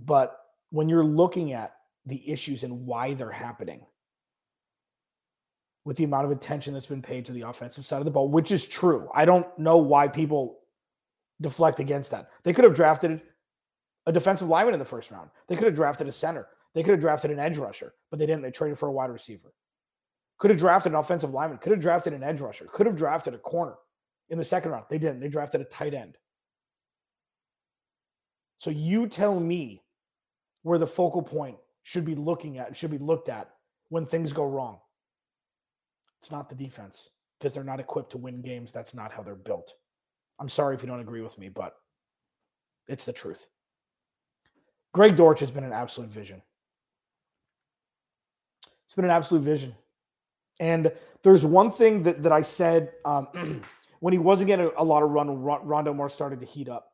But 0.00 0.36
when 0.70 0.88
you're 0.88 1.04
looking 1.04 1.52
at 1.52 1.73
the 2.06 2.30
issues 2.30 2.64
and 2.64 2.86
why 2.86 3.14
they're 3.14 3.30
happening. 3.30 3.86
with 5.84 5.96
the 5.96 6.04
amount 6.04 6.24
of 6.24 6.30
attention 6.30 6.72
that's 6.72 6.86
been 6.86 7.02
paid 7.02 7.24
to 7.26 7.32
the 7.32 7.42
offensive 7.42 7.84
side 7.84 7.98
of 7.98 8.04
the 8.04 8.10
ball, 8.10 8.28
which 8.28 8.50
is 8.50 8.66
true. 8.66 9.08
I 9.14 9.24
don't 9.24 9.46
know 9.58 9.76
why 9.76 10.08
people 10.08 10.60
deflect 11.40 11.80
against 11.80 12.10
that. 12.10 12.30
They 12.42 12.52
could 12.52 12.64
have 12.64 12.74
drafted 12.74 13.20
a 14.06 14.12
defensive 14.12 14.48
lineman 14.48 14.74
in 14.74 14.78
the 14.78 14.84
first 14.84 15.10
round. 15.10 15.30
They 15.46 15.56
could 15.56 15.66
have 15.66 15.74
drafted 15.74 16.08
a 16.08 16.12
center. 16.12 16.46
They 16.74 16.82
could 16.82 16.92
have 16.92 17.00
drafted 17.00 17.30
an 17.30 17.38
edge 17.38 17.58
rusher, 17.58 17.94
but 18.10 18.18
they 18.18 18.26
didn't. 18.26 18.42
They 18.42 18.50
traded 18.50 18.78
for 18.78 18.88
a 18.88 18.92
wide 18.92 19.10
receiver. 19.10 19.52
Could 20.38 20.50
have 20.50 20.58
drafted 20.58 20.92
an 20.92 20.98
offensive 20.98 21.32
lineman. 21.32 21.58
Could 21.58 21.72
have 21.72 21.80
drafted 21.80 22.12
an 22.12 22.22
edge 22.22 22.40
rusher. 22.40 22.66
Could 22.72 22.86
have 22.86 22.96
drafted 22.96 23.34
a 23.34 23.38
corner 23.38 23.74
in 24.30 24.38
the 24.38 24.44
second 24.44 24.72
round. 24.72 24.86
They 24.88 24.98
didn't. 24.98 25.20
They 25.20 25.28
drafted 25.28 25.60
a 25.60 25.64
tight 25.64 25.94
end. 25.94 26.16
So 28.58 28.70
you 28.70 29.06
tell 29.06 29.38
me 29.38 29.82
where 30.62 30.78
the 30.78 30.86
focal 30.86 31.22
point 31.22 31.56
should 31.84 32.04
be 32.04 32.16
looking 32.16 32.58
at, 32.58 32.76
should 32.76 32.90
be 32.90 32.98
looked 32.98 33.28
at 33.28 33.50
when 33.90 34.04
things 34.04 34.32
go 34.32 34.44
wrong. 34.44 34.78
It's 36.20 36.32
not 36.32 36.48
the 36.48 36.54
defense 36.54 37.10
because 37.38 37.54
they're 37.54 37.62
not 37.62 37.78
equipped 37.78 38.10
to 38.12 38.18
win 38.18 38.40
games. 38.40 38.72
That's 38.72 38.94
not 38.94 39.12
how 39.12 39.22
they're 39.22 39.34
built. 39.34 39.74
I'm 40.40 40.48
sorry 40.48 40.74
if 40.74 40.82
you 40.82 40.88
don't 40.88 41.00
agree 41.00 41.20
with 41.20 41.38
me, 41.38 41.50
but 41.50 41.76
it's 42.88 43.04
the 43.04 43.12
truth. 43.12 43.46
Greg 44.92 45.14
Dortch 45.14 45.40
has 45.40 45.50
been 45.50 45.64
an 45.64 45.72
absolute 45.72 46.10
vision. 46.10 46.40
It's 48.86 48.94
been 48.94 49.04
an 49.04 49.10
absolute 49.10 49.42
vision. 49.42 49.74
And 50.60 50.90
there's 51.22 51.44
one 51.44 51.70
thing 51.70 52.02
that, 52.04 52.22
that 52.22 52.32
I 52.32 52.40
said 52.40 52.92
um, 53.04 53.60
when 54.00 54.12
he 54.12 54.18
wasn't 54.18 54.46
getting 54.46 54.70
a 54.78 54.84
lot 54.84 55.02
of 55.02 55.10
run, 55.10 55.28
Rondale 55.28 55.94
Moore 55.94 56.08
started 56.08 56.40
to 56.40 56.46
heat 56.46 56.68
up. 56.68 56.93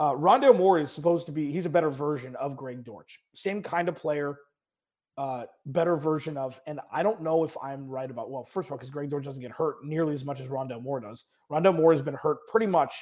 Uh, 0.00 0.14
Rondale 0.14 0.56
Moore 0.56 0.78
is 0.78 0.90
supposed 0.90 1.26
to 1.26 1.32
be, 1.32 1.52
he's 1.52 1.66
a 1.66 1.70
better 1.70 1.90
version 1.90 2.34
of 2.36 2.56
Greg 2.56 2.82
Dortch. 2.84 3.20
Same 3.34 3.62
kind 3.62 3.86
of 3.86 3.94
player, 3.94 4.38
uh, 5.18 5.44
better 5.66 5.94
version 5.94 6.38
of, 6.38 6.58
and 6.66 6.80
I 6.90 7.02
don't 7.02 7.20
know 7.20 7.44
if 7.44 7.54
I'm 7.62 7.86
right 7.86 8.10
about, 8.10 8.30
well, 8.30 8.42
first 8.42 8.68
of 8.68 8.72
all, 8.72 8.78
because 8.78 8.88
Greg 8.88 9.10
Dortch 9.10 9.24
doesn't 9.24 9.42
get 9.42 9.50
hurt 9.50 9.84
nearly 9.84 10.14
as 10.14 10.24
much 10.24 10.40
as 10.40 10.48
Rondale 10.48 10.82
Moore 10.82 11.00
does. 11.00 11.26
Rondale 11.52 11.76
Moore 11.76 11.92
has 11.92 12.00
been 12.00 12.14
hurt 12.14 12.38
pretty 12.48 12.66
much 12.66 12.94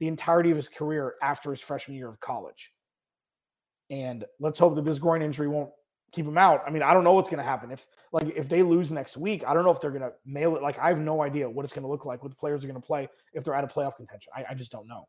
the 0.00 0.08
entirety 0.08 0.50
of 0.50 0.56
his 0.56 0.68
career 0.68 1.14
after 1.22 1.52
his 1.52 1.60
freshman 1.60 1.96
year 1.96 2.08
of 2.08 2.18
college. 2.18 2.72
And 3.88 4.24
let's 4.40 4.58
hope 4.58 4.74
that 4.74 4.84
this 4.84 4.98
groin 4.98 5.22
injury 5.22 5.46
won't 5.46 5.70
keep 6.10 6.26
him 6.26 6.38
out. 6.38 6.64
I 6.66 6.70
mean, 6.70 6.82
I 6.82 6.92
don't 6.92 7.04
know 7.04 7.12
what's 7.12 7.30
going 7.30 7.38
to 7.38 7.44
happen 7.44 7.70
if 7.70 7.86
like 8.10 8.26
if 8.34 8.48
they 8.48 8.64
lose 8.64 8.90
next 8.90 9.16
week. 9.16 9.44
I 9.46 9.54
don't 9.54 9.64
know 9.64 9.70
if 9.70 9.80
they're 9.80 9.90
going 9.90 10.02
to 10.02 10.12
mail 10.26 10.56
it. 10.56 10.62
Like 10.62 10.78
I 10.80 10.88
have 10.88 10.98
no 10.98 11.22
idea 11.22 11.48
what 11.48 11.64
it's 11.64 11.72
going 11.72 11.84
to 11.84 11.88
look 11.88 12.04
like. 12.04 12.22
What 12.22 12.30
the 12.30 12.36
players 12.36 12.64
are 12.64 12.68
going 12.68 12.80
to 12.80 12.86
play 12.86 13.08
if 13.32 13.44
they're 13.44 13.54
out 13.54 13.64
of 13.64 13.72
playoff 13.72 13.94
contention. 13.96 14.32
I, 14.34 14.44
I 14.50 14.54
just 14.54 14.72
don't 14.72 14.88
know. 14.88 15.06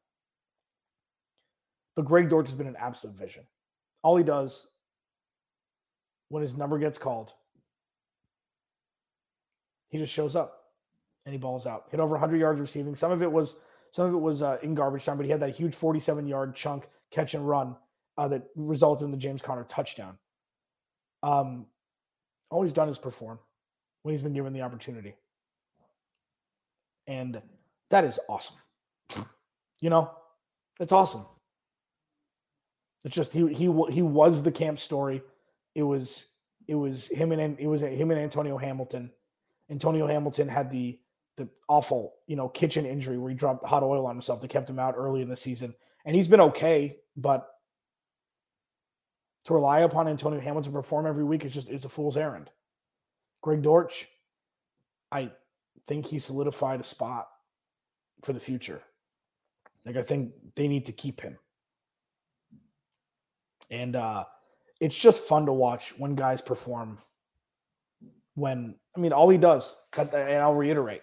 But 1.96 2.06
Greg 2.06 2.30
Dortch 2.30 2.48
has 2.48 2.58
been 2.58 2.68
an 2.68 2.76
absolute 2.78 3.16
vision. 3.16 3.44
All 4.02 4.18
he 4.18 4.24
does 4.24 4.72
when 6.30 6.42
his 6.42 6.56
number 6.56 6.80
gets 6.80 6.98
called, 6.98 7.34
he 9.90 10.00
just 10.00 10.12
shows 10.12 10.36
up 10.36 10.64
and 11.26 11.34
he 11.34 11.38
balls 11.38 11.68
out. 11.68 11.86
Hit 11.92 12.00
over 12.00 12.14
100 12.14 12.38
yards 12.38 12.60
receiving. 12.60 12.96
Some 12.96 13.12
of 13.12 13.22
it 13.22 13.32
was 13.32 13.56
some 13.92 14.08
of 14.08 14.14
it 14.14 14.18
was 14.18 14.42
uh, 14.42 14.58
in 14.64 14.74
garbage 14.74 15.06
time, 15.06 15.18
but 15.18 15.26
he 15.26 15.32
had 15.32 15.42
that 15.42 15.56
huge 15.56 15.76
47 15.76 16.28
yard 16.28 16.56
chunk 16.56 16.88
catch 17.12 17.36
and 17.36 17.48
run 17.48 17.76
uh, 18.18 18.28
that 18.28 18.48
resulted 18.56 19.06
in 19.06 19.12
the 19.12 19.18
James 19.18 19.42
Conner 19.42 19.64
touchdown. 19.64 20.18
Um, 21.22 21.68
all 22.50 22.64
he's 22.64 22.74
done 22.74 22.90
is 22.90 22.98
perform 22.98 23.38
when 24.02 24.14
he's 24.14 24.22
been 24.22 24.34
given 24.34 24.52
the 24.52 24.62
opportunity. 24.62 25.16
And 27.08 27.42
that 27.90 28.04
is 28.04 28.20
awesome. 28.28 28.58
You 29.80 29.90
know, 29.90 30.12
it's 30.80 30.92
awesome. 30.92 31.26
It's 33.04 33.16
just 33.16 33.34
he 33.34 33.48
he 33.54 33.66
he 33.90 34.02
was 34.02 34.44
the 34.44 34.52
camp 34.52 34.80
story. 34.80 35.22
It 35.76 35.84
was 35.84 36.34
it 36.68 36.76
was 36.76 37.08
him 37.08 37.32
and 37.32 37.60
it 37.60 37.68
was 37.68 37.82
him 37.82 38.12
and 38.12 38.20
Antonio 38.20 38.58
Hamilton. 38.58 39.12
Antonio 39.70 40.08
Hamilton 40.08 40.48
had 40.48 40.70
the 40.70 41.00
the 41.36 41.50
awful 41.68 42.14
you 42.28 42.36
know 42.36 42.48
kitchen 42.48 42.86
injury 42.86 43.18
where 43.18 43.30
he 43.30 43.36
dropped 43.36 43.66
hot 43.66 43.84
oil 43.84 44.06
on 44.06 44.16
himself 44.16 44.42
that 44.42 44.50
kept 44.50 44.70
him 44.70 44.80
out 44.80 44.96
early 44.98 45.22
in 45.22 45.30
the 45.30 45.36
season, 45.36 45.74
and 46.06 46.16
he's 46.16 46.28
been 46.28 46.42
okay. 46.42 46.98
But 47.18 47.50
to 49.46 49.54
rely 49.54 49.82
upon 49.82 50.08
Antonio 50.08 50.40
Hamilton 50.40 50.72
to 50.72 50.78
perform 50.78 51.06
every 51.06 51.24
week 51.24 51.44
is 51.44 51.54
just 51.54 51.70
is 51.70 51.86
a 51.86 51.90
fool's 51.90 52.18
errand. 52.18 52.50
Greg 53.42 53.62
Dortch, 53.62 54.08
I 55.12 55.32
think 55.88 56.06
he 56.06 56.20
solidified 56.20 56.80
a 56.80 56.84
spot 56.84 57.28
for 58.22 58.32
the 58.32 58.40
future. 58.40 58.82
Like 59.86 59.98
I 59.98 60.04
think 60.04 60.32
they 60.56 60.70
need 60.70 60.86
to 60.86 60.94
keep 60.94 61.20
him. 61.20 61.38
And 63.74 63.96
uh 63.96 64.26
it's 64.80 64.98
just 64.98 65.24
fun 65.24 65.46
to 65.46 65.54
watch 65.54 65.98
when 65.98 66.16
guys 66.16 66.42
perform. 66.42 67.00
When 68.36 68.76
I 68.96 69.00
mean 69.00 69.14
all 69.14 69.30
he 69.30 69.38
does, 69.38 69.74
and 69.98 70.42
I'll 70.42 70.54
reiterate, 70.54 71.02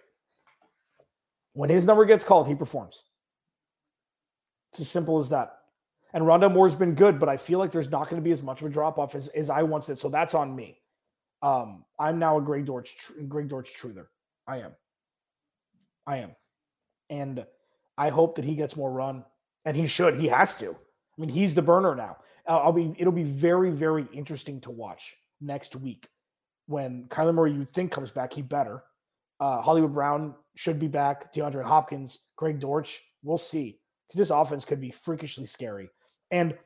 when 1.52 1.70
his 1.70 1.86
number 1.86 2.04
gets 2.04 2.24
called, 2.24 2.48
he 2.48 2.54
performs. 2.54 3.02
It's 4.72 4.80
as 4.80 4.88
simple 4.88 5.18
as 5.18 5.30
that. 5.30 5.56
And 6.12 6.24
Rondale 6.24 6.52
Moore's 6.52 6.74
been 6.74 6.94
good, 6.94 7.18
but 7.18 7.28
I 7.28 7.36
feel 7.36 7.58
like 7.58 7.72
there's 7.72 7.90
not 7.90 8.08
going 8.08 8.20
to 8.20 8.24
be 8.24 8.32
as 8.32 8.42
much 8.42 8.60
of 8.60 8.66
a 8.66 8.70
drop 8.70 8.98
off 8.98 9.14
as, 9.14 9.28
as 9.28 9.48
I 9.48 9.62
once 9.62 9.86
did. 9.86 9.98
So 9.98 10.08
that's 10.08 10.34
on 10.34 10.54
me. 10.54 10.78
Um, 11.42 11.84
I'm 11.98 12.18
now 12.18 12.38
a 12.38 12.42
Greg 12.42 12.66
Dortch, 12.66 13.10
Greg 13.28 13.48
Dortch 13.48 13.72
truther. 13.74 14.06
I 14.46 14.58
am. 14.58 14.72
I 16.06 16.18
am. 16.18 16.36
And 17.08 17.46
I 17.96 18.10
hope 18.10 18.36
that 18.36 18.44
he 18.44 18.54
gets 18.56 18.76
more 18.76 18.90
run. 18.90 19.24
And 19.64 19.76
he 19.76 19.86
should. 19.86 20.18
He 20.18 20.28
has 20.28 20.54
to. 20.56 20.76
I 21.16 21.20
mean, 21.20 21.30
he's 21.30 21.54
the 21.54 21.62
burner 21.62 21.94
now. 21.94 22.16
I'll 22.46 22.72
be. 22.72 22.94
It'll 22.98 23.12
be 23.12 23.24
very, 23.24 23.70
very 23.70 24.08
interesting 24.12 24.60
to 24.62 24.70
watch 24.70 25.16
next 25.40 25.76
week 25.76 26.08
when 26.66 27.06
Kyler 27.08 27.34
Murray 27.34 27.52
you 27.52 27.64
think 27.64 27.92
comes 27.92 28.10
back. 28.10 28.32
He 28.32 28.42
better. 28.42 28.82
Uh, 29.38 29.60
Hollywood 29.60 29.94
Brown 29.94 30.34
should 30.56 30.78
be 30.78 30.88
back. 30.88 31.32
DeAndre 31.34 31.64
Hopkins, 31.64 32.20
Greg 32.36 32.60
Dortch. 32.60 33.02
We'll 33.22 33.38
see 33.38 33.78
because 34.08 34.18
this 34.18 34.30
offense 34.30 34.64
could 34.64 34.80
be 34.80 34.90
freakishly 34.90 35.46
scary. 35.46 35.90
And 36.30 36.56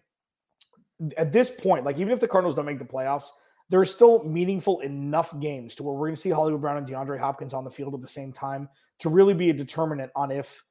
at 1.17 1.33
this 1.33 1.51
point, 1.51 1.85
like 1.85 1.99
even 1.99 2.13
if 2.13 2.21
the 2.21 2.29
Cardinals 2.29 2.55
don't 2.55 2.67
make 2.67 2.79
the 2.79 2.85
playoffs, 2.85 3.27
there's 3.71 3.91
still 3.91 4.23
meaningful 4.25 4.81
enough 4.81 5.39
games 5.41 5.75
to 5.77 5.83
where 5.83 5.95
we're 5.95 6.07
going 6.07 6.17
to 6.17 6.21
see 6.21 6.31
Hollywood 6.31 6.61
Brown 6.61 6.77
and 6.77 6.87
DeAndre 6.87 7.19
Hopkins 7.19 7.55
on 7.55 7.65
the 7.65 7.71
field 7.71 7.95
at 7.95 8.01
the 8.01 8.09
same 8.09 8.33
time 8.33 8.69
to 9.01 9.09
really 9.09 9.35
be 9.35 9.51
a 9.51 9.55
determinant 9.55 10.13
on 10.15 10.31
if 10.31 10.63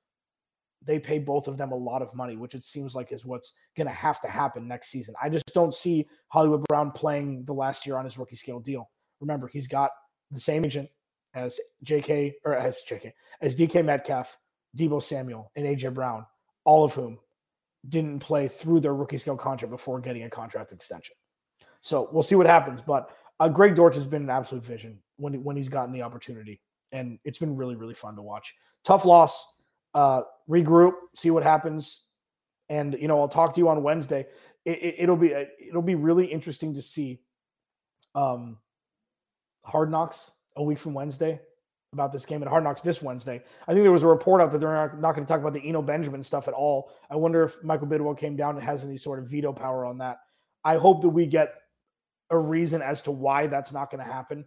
they 0.85 0.99
pay 0.99 1.19
both 1.19 1.47
of 1.47 1.57
them 1.57 1.71
a 1.71 1.75
lot 1.75 2.01
of 2.01 2.13
money, 2.13 2.35
which 2.35 2.55
it 2.55 2.63
seems 2.63 2.95
like 2.95 3.11
is 3.11 3.25
what's 3.25 3.53
going 3.75 3.87
to 3.87 3.93
have 3.93 4.19
to 4.21 4.27
happen 4.27 4.67
next 4.67 4.89
season. 4.89 5.13
I 5.21 5.29
just 5.29 5.53
don't 5.53 5.73
see 5.73 6.07
Hollywood 6.27 6.63
Brown 6.67 6.91
playing 6.91 7.45
the 7.45 7.53
last 7.53 7.85
year 7.85 7.97
on 7.97 8.05
his 8.05 8.17
rookie 8.17 8.35
scale 8.35 8.59
deal. 8.59 8.89
Remember, 9.21 9.47
he's 9.47 9.67
got 9.67 9.91
the 10.31 10.39
same 10.39 10.65
agent 10.65 10.89
as 11.33 11.59
JK 11.85 12.33
or 12.45 12.55
as 12.55 12.81
JK 12.87 13.11
as 13.41 13.55
DK 13.55 13.83
Metcalf, 13.83 14.37
Deebo 14.77 15.01
Samuel, 15.01 15.51
and 15.55 15.65
AJ 15.65 15.93
Brown, 15.93 16.25
all 16.65 16.83
of 16.83 16.93
whom 16.93 17.17
didn't 17.89 18.19
play 18.19 18.47
through 18.47 18.79
their 18.79 18.93
rookie 18.93 19.17
scale 19.17 19.37
contract 19.37 19.71
before 19.71 19.99
getting 19.99 20.23
a 20.23 20.29
contract 20.29 20.71
extension. 20.71 21.15
So 21.81 22.09
we'll 22.11 22.23
see 22.23 22.35
what 22.35 22.47
happens. 22.47 22.81
But 22.81 23.09
uh, 23.39 23.49
Greg 23.49 23.75
Dortch 23.75 23.95
has 23.95 24.05
been 24.05 24.23
an 24.23 24.29
absolute 24.29 24.63
vision 24.63 24.99
when 25.17 25.43
when 25.43 25.55
he's 25.55 25.69
gotten 25.69 25.91
the 25.91 26.01
opportunity, 26.01 26.61
and 26.91 27.19
it's 27.23 27.39
been 27.39 27.55
really 27.55 27.75
really 27.75 27.93
fun 27.93 28.15
to 28.15 28.21
watch. 28.21 28.53
Tough 28.83 29.05
loss. 29.05 29.45
Uh, 29.93 30.21
regroup, 30.49 30.93
see 31.15 31.31
what 31.31 31.43
happens, 31.43 32.01
and 32.69 32.95
you 32.99 33.07
know 33.07 33.19
I'll 33.19 33.27
talk 33.27 33.53
to 33.55 33.59
you 33.59 33.69
on 33.69 33.83
Wednesday. 33.83 34.27
It, 34.65 35.09
will 35.09 35.21
it, 35.23 35.49
be 35.59 35.67
it'll 35.67 35.81
be 35.81 35.95
really 35.95 36.25
interesting 36.25 36.73
to 36.75 36.81
see. 36.81 37.21
Um, 38.15 38.57
Hard 39.65 39.89
Knocks 39.89 40.31
a 40.55 40.63
week 40.63 40.77
from 40.77 40.93
Wednesday 40.93 41.39
about 41.93 42.11
this 42.11 42.25
game 42.25 42.41
at 42.41 42.49
Hard 42.49 42.63
Knocks 42.63 42.81
this 42.81 43.01
Wednesday. 43.01 43.41
I 43.67 43.71
think 43.71 43.83
there 43.83 43.91
was 43.91 44.03
a 44.03 44.07
report 44.07 44.41
out 44.41 44.51
that 44.51 44.59
they're 44.59 44.73
not, 44.73 44.99
not 44.99 45.15
going 45.15 45.25
to 45.25 45.31
talk 45.31 45.39
about 45.39 45.53
the 45.53 45.67
Eno 45.67 45.81
Benjamin 45.81 46.23
stuff 46.23 46.47
at 46.47 46.53
all. 46.53 46.91
I 47.09 47.15
wonder 47.15 47.43
if 47.43 47.63
Michael 47.63 47.87
Bidwill 47.87 48.17
came 48.17 48.35
down 48.35 48.55
and 48.55 48.63
has 48.63 48.83
any 48.83 48.97
sort 48.97 49.19
of 49.19 49.27
veto 49.27 49.53
power 49.53 49.85
on 49.85 49.99
that. 49.99 50.17
I 50.63 50.77
hope 50.77 51.01
that 51.01 51.09
we 51.09 51.25
get 51.27 51.53
a 52.29 52.37
reason 52.37 52.81
as 52.81 53.01
to 53.03 53.11
why 53.11 53.47
that's 53.47 53.71
not 53.71 53.91
going 53.91 54.03
to 54.03 54.11
happen. 54.11 54.45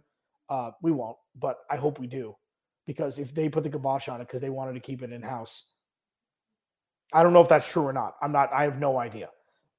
Uh, 0.49 0.71
we 0.81 0.91
won't, 0.91 1.17
but 1.35 1.59
I 1.69 1.77
hope 1.77 1.99
we 1.99 2.07
do 2.07 2.35
because 2.87 3.19
if 3.19 3.33
they 3.35 3.49
put 3.49 3.63
the 3.63 3.69
kibosh 3.69 4.09
on 4.09 4.21
it 4.21 4.27
because 4.27 4.41
they 4.41 4.49
wanted 4.49 4.73
to 4.73 4.79
keep 4.79 5.03
it 5.03 5.11
in 5.11 5.21
house, 5.21 5.65
I 7.13 7.21
don't 7.21 7.33
know 7.33 7.41
if 7.41 7.47
that's 7.47 7.71
true 7.71 7.83
or 7.83 7.93
not. 7.93 8.15
I'm 8.21 8.31
not. 8.31 8.51
I 8.51 8.63
have 8.63 8.79
no 8.79 8.97
idea. 8.97 9.29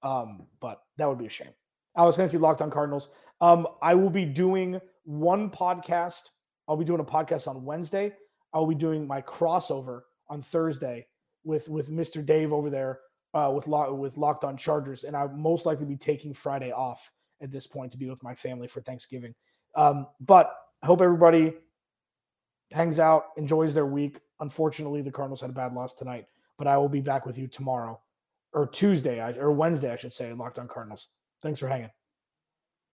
Um, 0.04 0.46
but 0.60 0.82
that 0.98 1.08
would 1.08 1.18
be 1.18 1.26
a 1.26 1.30
shame. 1.30 1.50
Alex 1.96 2.16
Hennessy, 2.16 2.38
Locked 2.38 2.62
On 2.62 2.70
Cardinals. 2.70 3.08
Um, 3.40 3.66
I 3.82 3.94
will 3.94 4.10
be 4.10 4.24
doing 4.24 4.80
one 5.04 5.50
podcast 5.50 6.30
I'll 6.68 6.76
be 6.76 6.84
doing 6.84 7.00
a 7.00 7.04
podcast 7.04 7.48
on 7.48 7.64
Wednesday. 7.64 8.12
I'll 8.52 8.66
be 8.66 8.74
doing 8.74 9.06
my 9.06 9.22
crossover 9.22 10.02
on 10.28 10.42
Thursday 10.42 11.06
with 11.44 11.68
with 11.68 11.90
Mr. 11.90 12.24
Dave 12.24 12.52
over 12.52 12.68
there 12.68 13.00
uh, 13.32 13.50
with 13.54 13.66
Lo- 13.66 13.94
with 13.94 14.18
Locked 14.18 14.44
On 14.44 14.56
Chargers, 14.56 15.04
and 15.04 15.16
I'll 15.16 15.30
most 15.30 15.64
likely 15.64 15.86
be 15.86 15.96
taking 15.96 16.34
Friday 16.34 16.70
off 16.70 17.10
at 17.40 17.50
this 17.50 17.66
point 17.66 17.92
to 17.92 17.98
be 17.98 18.08
with 18.08 18.22
my 18.22 18.34
family 18.34 18.68
for 18.68 18.82
Thanksgiving. 18.82 19.34
Um, 19.74 20.06
but 20.20 20.54
I 20.82 20.86
hope 20.86 21.00
everybody 21.00 21.54
hangs 22.72 22.98
out, 22.98 23.26
enjoys 23.36 23.74
their 23.74 23.86
week. 23.86 24.20
Unfortunately, 24.40 25.02
the 25.02 25.10
Cardinals 25.10 25.40
had 25.40 25.50
a 25.50 25.54
bad 25.54 25.72
loss 25.72 25.94
tonight, 25.94 26.26
but 26.58 26.66
I 26.66 26.76
will 26.76 26.88
be 26.88 27.00
back 27.00 27.26
with 27.26 27.38
you 27.38 27.46
tomorrow 27.46 28.00
or 28.52 28.66
Tuesday 28.66 29.20
or 29.38 29.52
Wednesday, 29.52 29.92
I 29.92 29.96
should 29.96 30.12
say, 30.12 30.32
Locked 30.32 30.58
On 30.58 30.68
Cardinals. 30.68 31.08
Thanks 31.42 31.60
for 31.60 31.68
hanging. 31.68 31.90